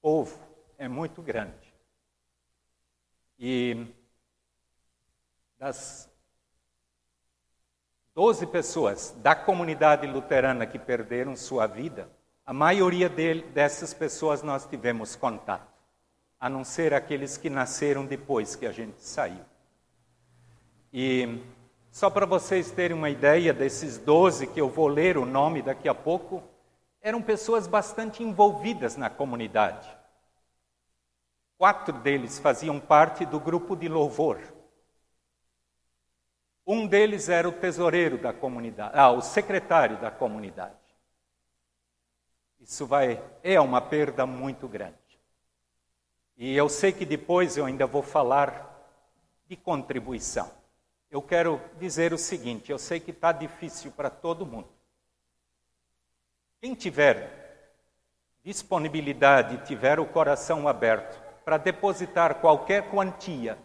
povo 0.01 0.37
é 0.77 0.87
muito 0.87 1.21
grande. 1.21 1.73
E 3.39 3.85
das 5.57 6.09
12 8.13 8.47
pessoas 8.47 9.11
da 9.17 9.35
comunidade 9.35 10.07
luterana 10.07 10.65
que 10.65 10.79
perderam 10.79 11.35
sua 11.35 11.67
vida, 11.67 12.09
a 12.45 12.53
maioria 12.53 13.09
dele, 13.09 13.43
dessas 13.49 13.93
pessoas 13.93 14.41
nós 14.41 14.65
tivemos 14.65 15.15
contato, 15.15 15.71
a 16.39 16.49
não 16.49 16.63
ser 16.63 16.93
aqueles 16.93 17.37
que 17.37 17.49
nasceram 17.49 18.05
depois 18.05 18.55
que 18.55 18.65
a 18.65 18.71
gente 18.71 19.01
saiu. 19.01 19.43
E 20.93 21.43
só 21.97 22.11
para 22.11 22.27
vocês 22.27 22.69
terem 22.69 22.95
uma 22.95 23.09
ideia 23.09 23.51
desses 23.51 23.97
12 23.97 24.45
que 24.45 24.61
eu 24.61 24.69
vou 24.69 24.87
ler 24.87 25.17
o 25.17 25.25
nome 25.25 25.63
daqui 25.63 25.89
a 25.89 25.95
pouco, 25.95 26.43
eram 27.01 27.23
pessoas 27.23 27.65
bastante 27.65 28.21
envolvidas 28.21 28.95
na 28.95 29.09
comunidade. 29.09 29.89
Quatro 31.57 31.97
deles 31.97 32.37
faziam 32.37 32.79
parte 32.79 33.25
do 33.25 33.39
grupo 33.39 33.75
de 33.75 33.87
louvor. 33.89 34.39
Um 36.67 36.85
deles 36.85 37.29
era 37.29 37.49
o 37.49 37.51
tesoureiro 37.51 38.19
da 38.19 38.31
comunidade, 38.31 38.91
ah, 38.93 39.09
o 39.09 39.19
secretário 39.19 39.99
da 39.99 40.11
comunidade. 40.11 40.75
Isso 42.59 42.85
vai 42.85 43.19
é 43.41 43.59
uma 43.59 43.81
perda 43.81 44.23
muito 44.27 44.67
grande. 44.67 45.19
E 46.37 46.55
eu 46.55 46.69
sei 46.69 46.91
que 46.91 47.07
depois 47.07 47.57
eu 47.57 47.65
ainda 47.65 47.87
vou 47.87 48.03
falar 48.03 48.71
de 49.47 49.55
contribuição. 49.55 50.56
Eu 51.09 51.21
quero 51.21 51.61
dizer 51.79 52.13
o 52.13 52.17
seguinte: 52.17 52.71
eu 52.71 52.77
sei 52.77 52.99
que 52.99 53.11
está 53.11 53.31
difícil 53.31 53.91
para 53.91 54.09
todo 54.09 54.45
mundo. 54.45 54.67
Quem 56.59 56.73
tiver 56.73 57.37
disponibilidade 58.43 59.65
tiver 59.65 59.99
o 59.99 60.05
coração 60.05 60.67
aberto 60.67 61.21
para 61.43 61.57
depositar 61.57 62.35
qualquer 62.35 62.89
quantia 62.89 63.57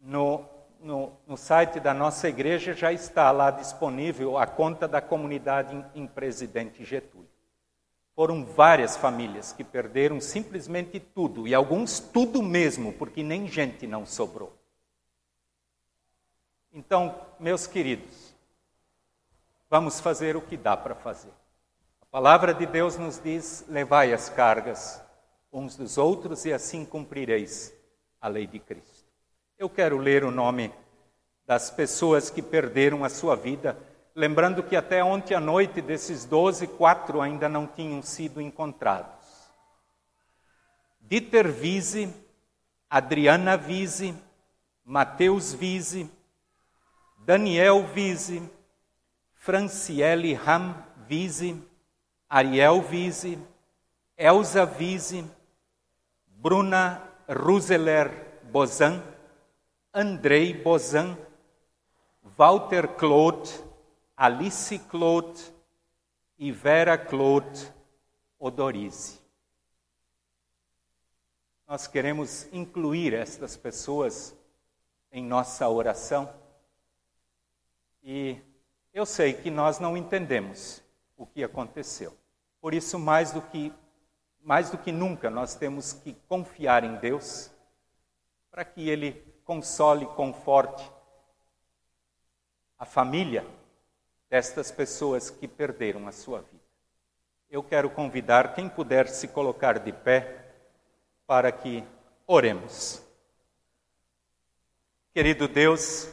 no, 0.00 0.44
no, 0.80 1.12
no, 1.26 1.36
site 1.36 1.80
da 1.80 1.92
nossa 1.92 2.28
igreja, 2.28 2.72
já 2.72 2.92
está 2.92 3.30
lá 3.30 3.50
disponível 3.50 4.38
a 4.38 4.46
conta 4.46 4.86
da 4.86 5.00
comunidade 5.00 5.74
em, 5.74 6.02
em 6.02 6.06
Presidente 6.06 6.84
Getúlio. 6.84 7.28
Foram 8.14 8.44
várias 8.44 8.96
famílias 8.96 9.52
que 9.52 9.62
perderam 9.62 10.20
simplesmente 10.20 10.98
tudo, 10.98 11.46
e 11.46 11.54
alguns 11.54 11.98
tudo 12.00 12.42
mesmo, 12.42 12.92
porque 12.92 13.22
nem 13.22 13.46
gente 13.46 13.86
não 13.86 14.04
sobrou. 14.04 14.57
Então, 16.78 17.12
meus 17.40 17.66
queridos, 17.66 18.32
vamos 19.68 19.98
fazer 19.98 20.36
o 20.36 20.40
que 20.40 20.56
dá 20.56 20.76
para 20.76 20.94
fazer. 20.94 21.32
A 22.00 22.06
palavra 22.06 22.54
de 22.54 22.66
Deus 22.66 22.96
nos 22.96 23.20
diz: 23.20 23.64
levai 23.68 24.12
as 24.12 24.28
cargas 24.28 25.02
uns 25.52 25.74
dos 25.74 25.98
outros 25.98 26.44
e 26.44 26.52
assim 26.52 26.84
cumprireis 26.84 27.74
a 28.20 28.28
lei 28.28 28.46
de 28.46 28.60
Cristo. 28.60 29.10
Eu 29.58 29.68
quero 29.68 29.98
ler 29.98 30.22
o 30.22 30.30
nome 30.30 30.72
das 31.44 31.68
pessoas 31.68 32.30
que 32.30 32.40
perderam 32.40 33.02
a 33.02 33.08
sua 33.08 33.34
vida, 33.34 33.76
lembrando 34.14 34.62
que 34.62 34.76
até 34.76 35.02
ontem 35.02 35.34
à 35.34 35.40
noite 35.40 35.82
desses 35.82 36.24
doze, 36.24 36.68
quatro 36.68 37.20
ainda 37.20 37.48
não 37.48 37.66
tinham 37.66 38.00
sido 38.02 38.40
encontrados. 38.40 39.50
Dieter 41.00 41.50
Vise, 41.50 42.08
Adriana 42.88 43.56
Vise, 43.56 44.14
Mateus 44.84 45.52
Vise, 45.52 46.08
Daniel 47.28 47.82
Vise, 47.82 48.40
Franciele 49.34 50.32
Ram 50.32 50.82
Vise, 51.06 51.62
Ariel 52.26 52.80
Vise, 52.80 53.38
Elza 54.16 54.64
Vise, 54.64 55.26
Bruna 56.26 57.06
Ruseler 57.28 58.40
Bozan, 58.50 59.02
Andrei 59.92 60.54
Bozan, 60.54 61.18
Walter 62.34 62.88
Claude, 62.96 63.50
Alice 64.16 64.78
Claude 64.88 65.38
e 66.38 66.50
Vera 66.50 66.96
Claude 66.96 67.70
Odorizzi. 68.38 69.20
Nós 71.66 71.86
queremos 71.86 72.48
incluir 72.54 73.12
estas 73.12 73.54
pessoas 73.54 74.34
em 75.12 75.22
nossa 75.22 75.68
oração 75.68 76.47
e 78.02 78.38
eu 78.92 79.04
sei 79.04 79.32
que 79.32 79.50
nós 79.50 79.78
não 79.78 79.96
entendemos 79.96 80.82
o 81.16 81.26
que 81.26 81.44
aconteceu. 81.44 82.16
Por 82.60 82.74
isso, 82.74 82.98
mais 82.98 83.32
do 83.32 83.42
que 83.42 83.72
mais 84.40 84.70
do 84.70 84.78
que 84.78 84.90
nunca, 84.90 85.28
nós 85.28 85.54
temos 85.54 85.92
que 85.92 86.14
confiar 86.26 86.84
em 86.84 86.96
Deus 86.96 87.50
para 88.50 88.64
que 88.64 88.88
Ele 88.88 89.12
console, 89.44 90.06
conforte 90.06 90.90
a 92.78 92.86
família 92.86 93.44
destas 94.30 94.70
pessoas 94.70 95.28
que 95.28 95.46
perderam 95.46 96.06
a 96.06 96.12
sua 96.12 96.40
vida. 96.40 96.62
Eu 97.50 97.62
quero 97.62 97.90
convidar 97.90 98.54
quem 98.54 98.68
puder 98.68 99.08
se 99.08 99.28
colocar 99.28 99.78
de 99.78 99.92
pé 99.92 100.44
para 101.26 101.50
que 101.50 101.84
oremos. 102.26 103.02
Querido 105.12 105.48
Deus, 105.48 106.08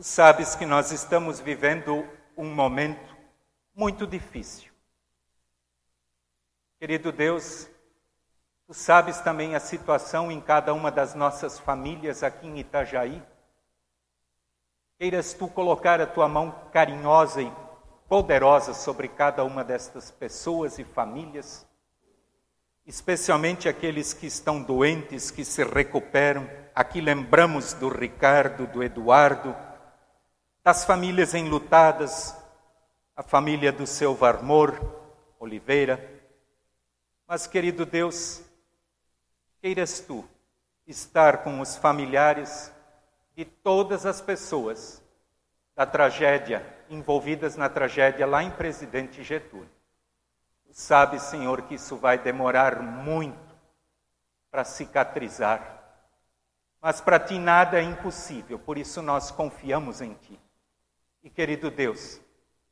tu 0.00 0.04
sabes 0.04 0.54
que 0.54 0.64
nós 0.64 0.92
estamos 0.92 1.40
vivendo 1.40 2.08
um 2.34 2.46
momento 2.54 3.14
muito 3.74 4.06
difícil. 4.06 4.72
Querido 6.78 7.12
Deus, 7.12 7.68
tu 8.66 8.72
sabes 8.72 9.20
também 9.20 9.54
a 9.54 9.60
situação 9.60 10.32
em 10.32 10.40
cada 10.40 10.72
uma 10.72 10.90
das 10.90 11.14
nossas 11.14 11.58
famílias 11.58 12.22
aqui 12.22 12.46
em 12.46 12.60
Itajaí. 12.60 13.22
Queiras 14.98 15.34
tu 15.34 15.46
colocar 15.46 16.00
a 16.00 16.06
tua 16.06 16.26
mão 16.26 16.50
carinhosa 16.72 17.42
e 17.42 17.52
poderosa 18.08 18.72
sobre 18.72 19.06
cada 19.06 19.44
uma 19.44 19.62
destas 19.62 20.10
pessoas 20.10 20.78
e 20.78 20.84
famílias, 20.84 21.66
especialmente 22.86 23.68
aqueles 23.68 24.14
que 24.14 24.26
estão 24.26 24.62
doentes, 24.62 25.30
que 25.30 25.44
se 25.44 25.62
recuperam. 25.62 26.48
Aqui 26.74 27.02
lembramos 27.02 27.74
do 27.74 27.90
Ricardo, 27.90 28.66
do 28.66 28.82
Eduardo, 28.82 29.54
das 30.62 30.84
famílias 30.84 31.34
enlutadas, 31.34 32.36
a 33.16 33.22
família 33.22 33.72
do 33.72 33.86
seu 33.86 34.14
Varmor 34.14 34.78
Oliveira. 35.38 35.98
Mas, 37.26 37.46
querido 37.46 37.86
Deus, 37.86 38.42
queiras 39.60 40.00
tu 40.00 40.24
estar 40.86 41.38
com 41.38 41.60
os 41.60 41.76
familiares 41.76 42.72
de 43.34 43.44
todas 43.44 44.04
as 44.04 44.20
pessoas 44.20 45.02
da 45.74 45.86
tragédia, 45.86 46.62
envolvidas 46.90 47.56
na 47.56 47.68
tragédia 47.68 48.26
lá 48.26 48.42
em 48.42 48.50
Presidente 48.50 49.22
Getúlio. 49.22 49.70
Tu 50.66 50.74
sabes, 50.74 51.22
Senhor, 51.22 51.62
que 51.62 51.76
isso 51.76 51.96
vai 51.96 52.18
demorar 52.18 52.82
muito 52.82 53.38
para 54.50 54.64
cicatrizar. 54.64 55.78
Mas 56.82 57.00
para 57.00 57.18
ti 57.18 57.38
nada 57.38 57.78
é 57.78 57.82
impossível, 57.82 58.58
por 58.58 58.76
isso 58.76 59.00
nós 59.00 59.30
confiamos 59.30 60.00
em 60.00 60.14
ti. 60.14 60.38
E 61.22 61.30
querido 61.30 61.70
Deus, 61.70 62.20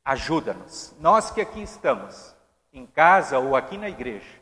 Ajuda-nos, 0.09 0.95
nós 0.99 1.29
que 1.29 1.39
aqui 1.39 1.61
estamos, 1.61 2.35
em 2.73 2.87
casa 2.87 3.37
ou 3.37 3.55
aqui 3.55 3.77
na 3.77 3.87
igreja, 3.87 4.41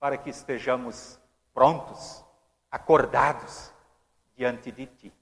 para 0.00 0.16
que 0.16 0.28
estejamos 0.28 1.20
prontos, 1.54 2.24
acordados 2.68 3.72
diante 4.36 4.72
de 4.72 4.86
Ti. 4.86 5.12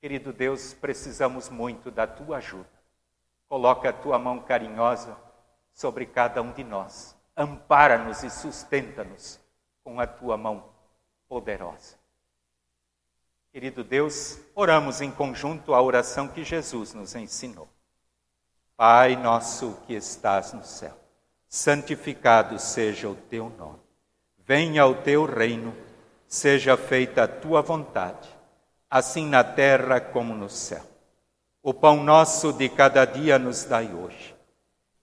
Querido 0.00 0.32
Deus, 0.32 0.72
precisamos 0.72 1.48
muito 1.48 1.90
da 1.90 2.06
Tua 2.06 2.36
ajuda. 2.36 2.70
Coloca 3.48 3.88
a 3.88 3.92
Tua 3.92 4.20
mão 4.20 4.38
carinhosa 4.38 5.16
sobre 5.72 6.06
cada 6.06 6.40
um 6.40 6.52
de 6.52 6.62
nós. 6.62 7.16
Ampara-nos 7.36 8.22
e 8.22 8.30
sustenta-nos 8.30 9.40
com 9.82 9.98
a 9.98 10.06
Tua 10.06 10.36
mão 10.36 10.62
poderosa. 11.28 11.96
Querido 13.56 13.82
Deus, 13.82 14.38
oramos 14.54 15.00
em 15.00 15.10
conjunto 15.10 15.72
a 15.72 15.80
oração 15.80 16.28
que 16.28 16.44
Jesus 16.44 16.92
nos 16.92 17.14
ensinou. 17.14 17.66
Pai 18.76 19.16
nosso 19.16 19.78
que 19.86 19.94
estás 19.94 20.52
no 20.52 20.62
céu, 20.62 20.92
santificado 21.48 22.58
seja 22.58 23.08
o 23.08 23.14
teu 23.14 23.48
nome. 23.48 23.78
Venha 24.44 24.84
o 24.86 24.96
teu 24.96 25.24
reino, 25.24 25.74
seja 26.28 26.76
feita 26.76 27.22
a 27.22 27.28
tua 27.28 27.62
vontade, 27.62 28.28
assim 28.90 29.26
na 29.26 29.42
terra 29.42 30.02
como 30.02 30.34
no 30.34 30.50
céu. 30.50 30.84
O 31.62 31.72
pão 31.72 32.04
nosso 32.04 32.52
de 32.52 32.68
cada 32.68 33.06
dia 33.06 33.38
nos 33.38 33.64
dai 33.64 33.90
hoje, 33.90 34.36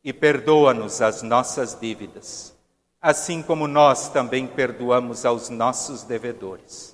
e 0.03 0.13
perdoa-nos 0.13 1.01
as 1.01 1.23
nossas 1.23 1.73
dívidas, 1.73 2.55
assim 3.01 3.41
como 3.41 3.67
nós 3.67 4.09
também 4.09 4.45
perdoamos 4.45 5.25
aos 5.25 5.49
nossos 5.49 6.03
devedores. 6.03 6.92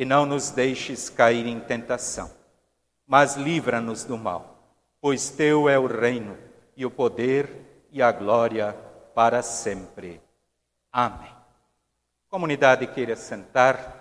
E 0.00 0.04
não 0.04 0.24
nos 0.24 0.50
deixes 0.50 1.10
cair 1.10 1.46
em 1.46 1.60
tentação, 1.60 2.30
mas 3.06 3.36
livra-nos 3.36 4.04
do 4.04 4.16
mal 4.16 4.50
pois 5.00 5.30
teu 5.30 5.68
é 5.68 5.78
o 5.78 5.86
reino 5.86 6.36
e 6.76 6.84
o 6.84 6.90
poder 6.90 7.48
e 7.90 8.02
a 8.02 8.12
glória 8.12 8.76
para 9.14 9.42
sempre. 9.42 10.20
Amém. 10.92 11.30
Comunidade 12.28 12.86
queira 12.86 13.16
sentar. 13.16 13.96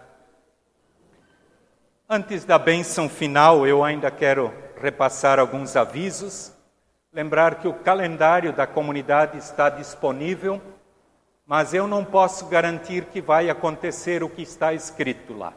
Antes 2.08 2.44
da 2.44 2.60
bênção 2.60 3.08
final, 3.08 3.66
eu 3.66 3.84
ainda 3.84 4.12
quero 4.12 4.54
repassar 4.76 5.40
alguns 5.40 5.76
avisos. 5.76 6.52
Lembrar 7.14 7.56
que 7.56 7.68
o 7.68 7.74
calendário 7.74 8.52
da 8.54 8.68
comunidade 8.68 9.38
está 9.38 9.70
disponível, 9.70 10.62
mas 11.46 11.74
eu 11.74 11.88
não 11.88 12.04
posso 12.04 12.46
garantir 12.48 13.06
que 13.06 13.22
vai 13.22 13.50
acontecer 13.50 14.22
o 14.22 14.30
que 14.30 14.42
está 14.42 14.74
escrito 14.74 15.36
lá. 15.36 15.54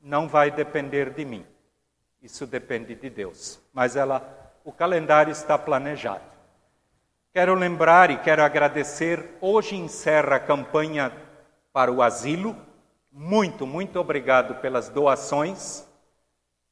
Não 0.00 0.28
vai 0.28 0.50
depender 0.50 1.10
de 1.10 1.24
mim. 1.24 1.46
Isso 2.22 2.46
depende 2.46 2.94
de 2.94 3.10
Deus. 3.10 3.60
Mas 3.72 3.96
ela 3.96 4.38
o 4.64 4.72
calendário 4.72 5.30
está 5.30 5.56
planejado. 5.58 6.24
Quero 7.32 7.54
lembrar 7.54 8.10
e 8.10 8.18
quero 8.18 8.42
agradecer. 8.42 9.36
Hoje 9.40 9.76
encerra 9.76 10.36
a 10.36 10.40
campanha 10.40 11.12
para 11.72 11.90
o 11.90 12.02
asilo. 12.02 12.56
Muito, 13.12 13.66
muito 13.66 13.98
obrigado 13.98 14.56
pelas 14.56 14.88
doações. 14.88 15.86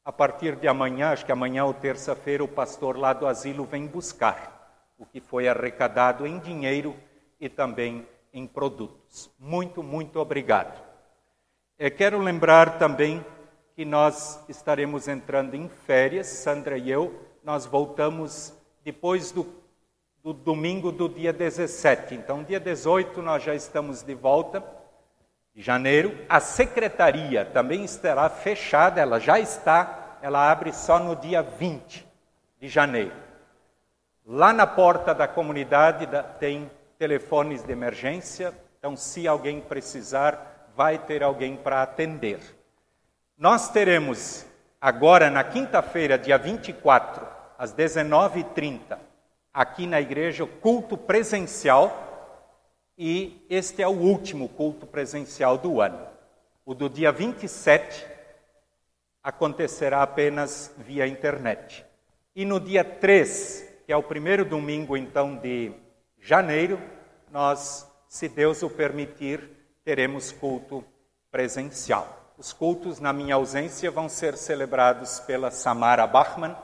A 0.04 0.12
partir 0.12 0.56
de 0.56 0.66
amanhã, 0.66 1.10
acho 1.10 1.24
que 1.24 1.32
amanhã 1.32 1.64
ou 1.64 1.74
terça-feira, 1.74 2.42
o 2.42 2.48
pastor 2.48 2.96
lá 2.96 3.12
do 3.12 3.26
asilo 3.26 3.64
vem 3.64 3.86
buscar 3.86 4.58
o 4.98 5.06
que 5.06 5.20
foi 5.20 5.46
arrecadado 5.48 6.26
em 6.26 6.38
dinheiro 6.38 6.96
e 7.40 7.48
também 7.48 8.06
em 8.32 8.46
produtos. 8.46 9.30
Muito, 9.38 9.82
muito 9.82 10.18
obrigado. 10.18 10.87
Eu 11.80 11.92
quero 11.92 12.18
lembrar 12.18 12.76
também 12.76 13.24
que 13.76 13.84
nós 13.84 14.44
estaremos 14.48 15.06
entrando 15.06 15.54
em 15.54 15.68
férias, 15.68 16.26
Sandra 16.26 16.76
e 16.76 16.90
eu, 16.90 17.24
nós 17.44 17.66
voltamos 17.66 18.52
depois 18.82 19.30
do, 19.30 19.46
do 20.20 20.32
domingo 20.32 20.90
do 20.90 21.08
dia 21.08 21.32
17. 21.32 22.16
Então, 22.16 22.42
dia 22.42 22.58
18 22.58 23.22
nós 23.22 23.44
já 23.44 23.54
estamos 23.54 24.02
de 24.02 24.12
volta 24.12 24.60
de 25.54 25.62
janeiro. 25.62 26.18
A 26.28 26.40
secretaria 26.40 27.44
também 27.44 27.84
estará 27.84 28.28
fechada, 28.28 29.00
ela 29.00 29.20
já 29.20 29.38
está, 29.38 30.18
ela 30.20 30.50
abre 30.50 30.72
só 30.72 30.98
no 30.98 31.14
dia 31.14 31.42
20 31.42 32.04
de 32.60 32.66
janeiro. 32.66 33.14
Lá 34.26 34.52
na 34.52 34.66
porta 34.66 35.14
da 35.14 35.28
comunidade 35.28 36.08
tem 36.40 36.68
telefones 36.98 37.62
de 37.62 37.70
emergência, 37.70 38.52
então 38.80 38.96
se 38.96 39.28
alguém 39.28 39.60
precisar, 39.60 40.57
vai 40.78 40.96
ter 40.96 41.24
alguém 41.24 41.56
para 41.56 41.82
atender. 41.82 42.38
Nós 43.36 43.68
teremos 43.68 44.46
agora 44.80 45.28
na 45.28 45.42
quinta-feira, 45.42 46.16
dia 46.16 46.38
24, 46.38 47.26
às 47.58 47.74
19h30, 47.74 48.96
aqui 49.52 49.88
na 49.88 50.00
igreja, 50.00 50.44
o 50.44 50.46
culto 50.46 50.96
presencial. 50.96 52.04
E 52.96 53.44
este 53.50 53.82
é 53.82 53.88
o 53.88 53.90
último 53.90 54.48
culto 54.50 54.86
presencial 54.86 55.58
do 55.58 55.80
ano. 55.80 56.06
O 56.64 56.74
do 56.74 56.88
dia 56.88 57.10
27 57.10 58.06
acontecerá 59.20 60.00
apenas 60.00 60.72
via 60.78 61.08
internet. 61.08 61.84
E 62.36 62.44
no 62.44 62.60
dia 62.60 62.84
3, 62.84 63.68
que 63.84 63.92
é 63.92 63.96
o 63.96 64.02
primeiro 64.04 64.44
domingo 64.44 64.96
então 64.96 65.36
de 65.38 65.72
janeiro, 66.20 66.80
nós, 67.32 67.84
se 68.06 68.28
Deus 68.28 68.62
o 68.62 68.70
permitir, 68.70 69.57
teremos 69.88 70.30
culto 70.30 70.84
presencial. 71.30 72.34
Os 72.36 72.52
cultos, 72.52 73.00
na 73.00 73.10
minha 73.10 73.36
ausência, 73.36 73.90
vão 73.90 74.06
ser 74.06 74.36
celebrados 74.36 75.18
pela 75.20 75.50
Samara 75.50 76.06
Bachmann. 76.06 76.54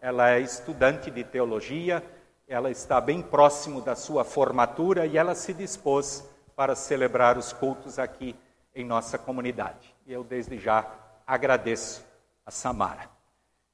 Ela 0.00 0.30
é 0.30 0.38
estudante 0.38 1.10
de 1.10 1.24
teologia, 1.24 2.04
ela 2.46 2.70
está 2.70 3.00
bem 3.00 3.20
próximo 3.20 3.80
da 3.80 3.96
sua 3.96 4.22
formatura 4.22 5.06
e 5.06 5.18
ela 5.18 5.34
se 5.34 5.52
dispôs 5.52 6.24
para 6.54 6.76
celebrar 6.76 7.36
os 7.36 7.52
cultos 7.52 7.98
aqui 7.98 8.36
em 8.72 8.84
nossa 8.84 9.18
comunidade. 9.18 9.92
E 10.06 10.12
eu, 10.12 10.22
desde 10.22 10.56
já, 10.56 10.86
agradeço 11.26 12.04
a 12.46 12.52
Samara. 12.52 13.10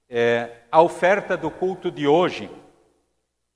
É, 0.09 0.61
a 0.73 0.81
oferta 0.81 1.37
do 1.37 1.51
culto 1.51 1.91
de 1.91 2.09
hoje, 2.09 2.51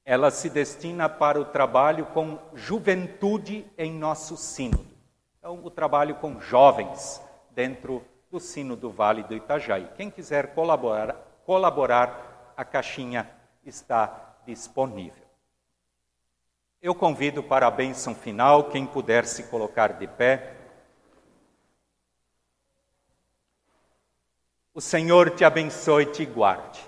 ela 0.05 0.31
se 0.31 0.51
destina 0.51 1.09
para 1.09 1.41
o 1.41 1.47
trabalho 1.47 2.05
com 2.05 2.39
juventude 2.53 3.65
em 3.79 3.91
nosso 3.91 4.37
sínodo. 4.37 4.98
Então, 5.51 5.65
o 5.65 5.71
trabalho 5.71 6.15
com 6.17 6.39
jovens 6.39 7.23
dentro 7.53 8.05
do 8.31 8.39
sino 8.39 8.77
do 8.77 8.91
Vale 8.91 9.23
do 9.23 9.35
Itajaí. 9.35 9.89
Quem 9.97 10.11
quiser 10.11 10.53
colaborar, 10.53 11.15
colaborar 11.47 12.53
a 12.55 12.67
caixinha 12.67 13.27
está 13.65 14.37
disponível. 14.45 15.25
Eu 16.83 16.95
convido 16.95 17.43
para 17.43 17.67
a 17.67 17.71
bênção 17.71 18.15
final, 18.15 18.65
quem 18.65 18.85
puder 18.85 19.25
se 19.25 19.45
colocar 19.45 19.95
de 19.95 20.07
pé. 20.07 20.55
O 24.75 24.83
Senhor 24.83 25.31
te 25.31 25.47
abençoe 25.47 26.03
e 26.03 26.13
te 26.13 26.27
guarde. 26.27 26.87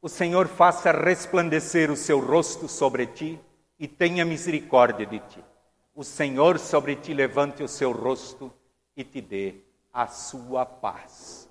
O 0.00 0.08
Senhor 0.08 0.48
faça 0.48 0.92
resplandecer 0.92 1.90
o 1.90 1.96
seu 1.96 2.20
rosto 2.20 2.68
sobre 2.68 3.06
ti 3.08 3.38
e 3.78 3.86
tenha 3.86 4.24
misericórdia 4.24 5.04
de 5.04 5.18
ti. 5.18 5.51
O 5.94 6.02
Senhor 6.02 6.58
sobre 6.58 6.96
ti 6.96 7.12
levante 7.12 7.62
o 7.62 7.68
seu 7.68 7.92
rosto 7.92 8.52
e 8.96 9.04
te 9.04 9.20
dê 9.20 9.56
a 9.92 10.06
sua 10.06 10.64
paz. 10.64 11.48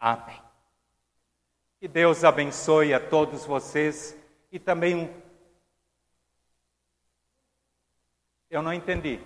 Amém. 0.00 0.40
Que 1.78 1.86
Deus 1.86 2.24
abençoe 2.24 2.94
a 2.94 3.00
todos 3.00 3.44
vocês 3.44 4.16
e 4.50 4.58
também. 4.58 5.10
Eu 8.48 8.62
não 8.62 8.72
entendi. 8.72 9.20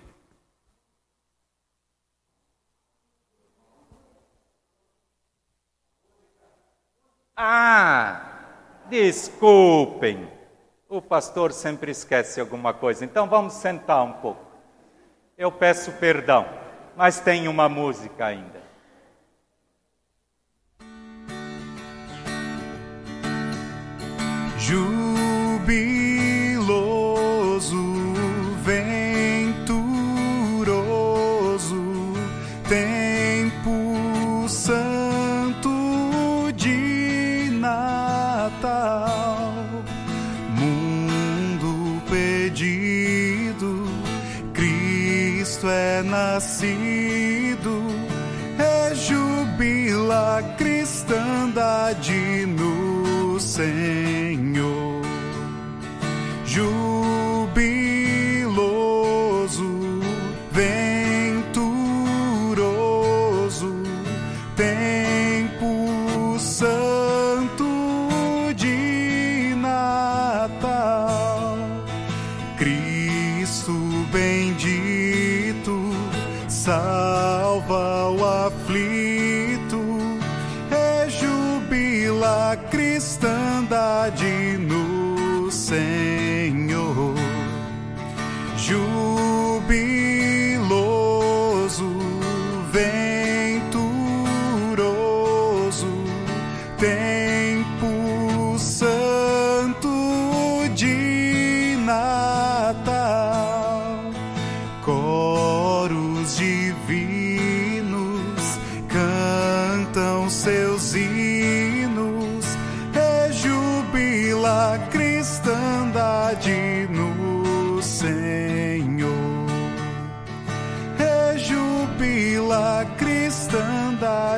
Ah, 7.35 8.85
desculpem. 8.89 10.38
O 10.89 11.01
pastor 11.01 11.53
sempre 11.53 11.91
esquece 11.91 12.41
alguma 12.41 12.73
coisa. 12.73 13.05
Então 13.05 13.27
vamos 13.29 13.53
sentar 13.53 14.03
um 14.03 14.13
pouco. 14.13 14.43
Eu 15.37 15.51
peço 15.51 15.91
perdão 15.93 16.45
mas 16.99 17.21
tem 17.21 17.47
uma 17.47 17.69
música 17.69 18.25
ainda. 18.25 18.58
É 46.39 46.41
nascido. 46.41 47.89
cristandade 50.57 52.45
no 52.47 53.37
Senhor. 53.39 54.88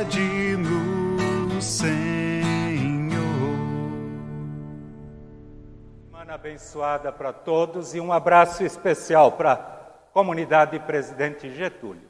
Cristandade 0.01 0.57
no 0.57 1.61
Senhor. 1.61 1.91
Semana 6.05 6.33
abençoada 6.33 7.11
para 7.11 7.31
todos 7.31 7.93
e 7.93 7.99
um 7.99 8.11
abraço 8.11 8.63
especial 8.63 9.33
para 9.33 9.53
a 9.53 9.57
comunidade 10.13 10.79
Presidente 10.79 11.53
Getúlio. 11.53 12.09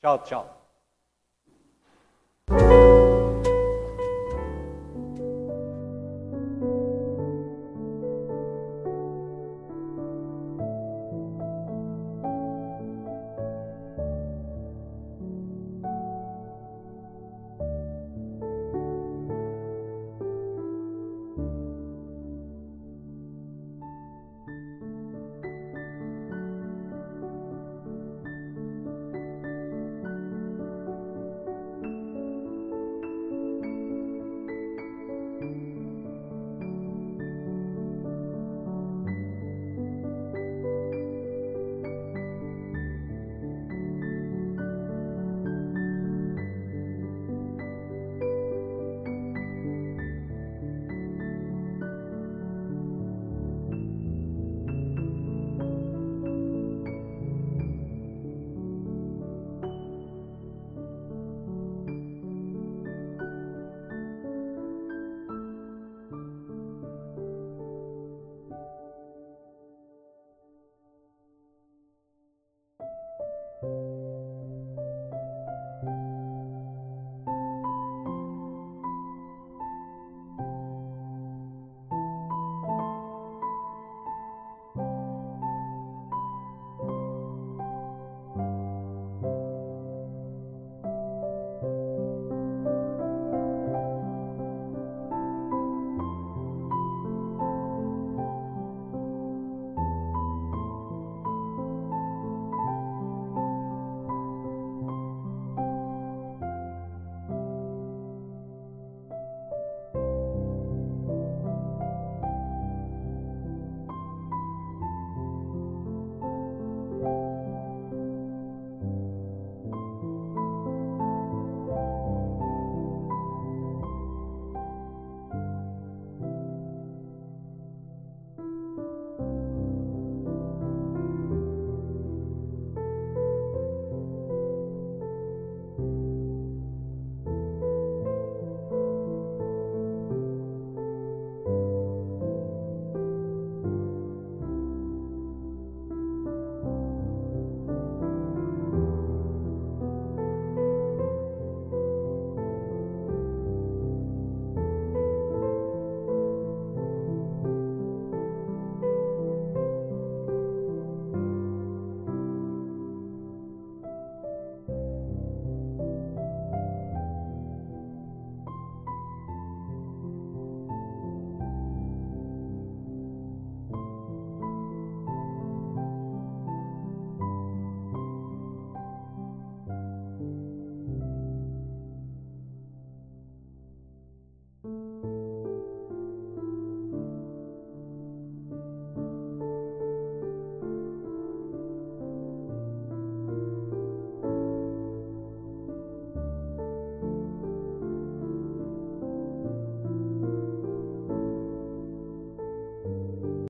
Tchau, 0.00 0.18
tchau. 0.20 0.56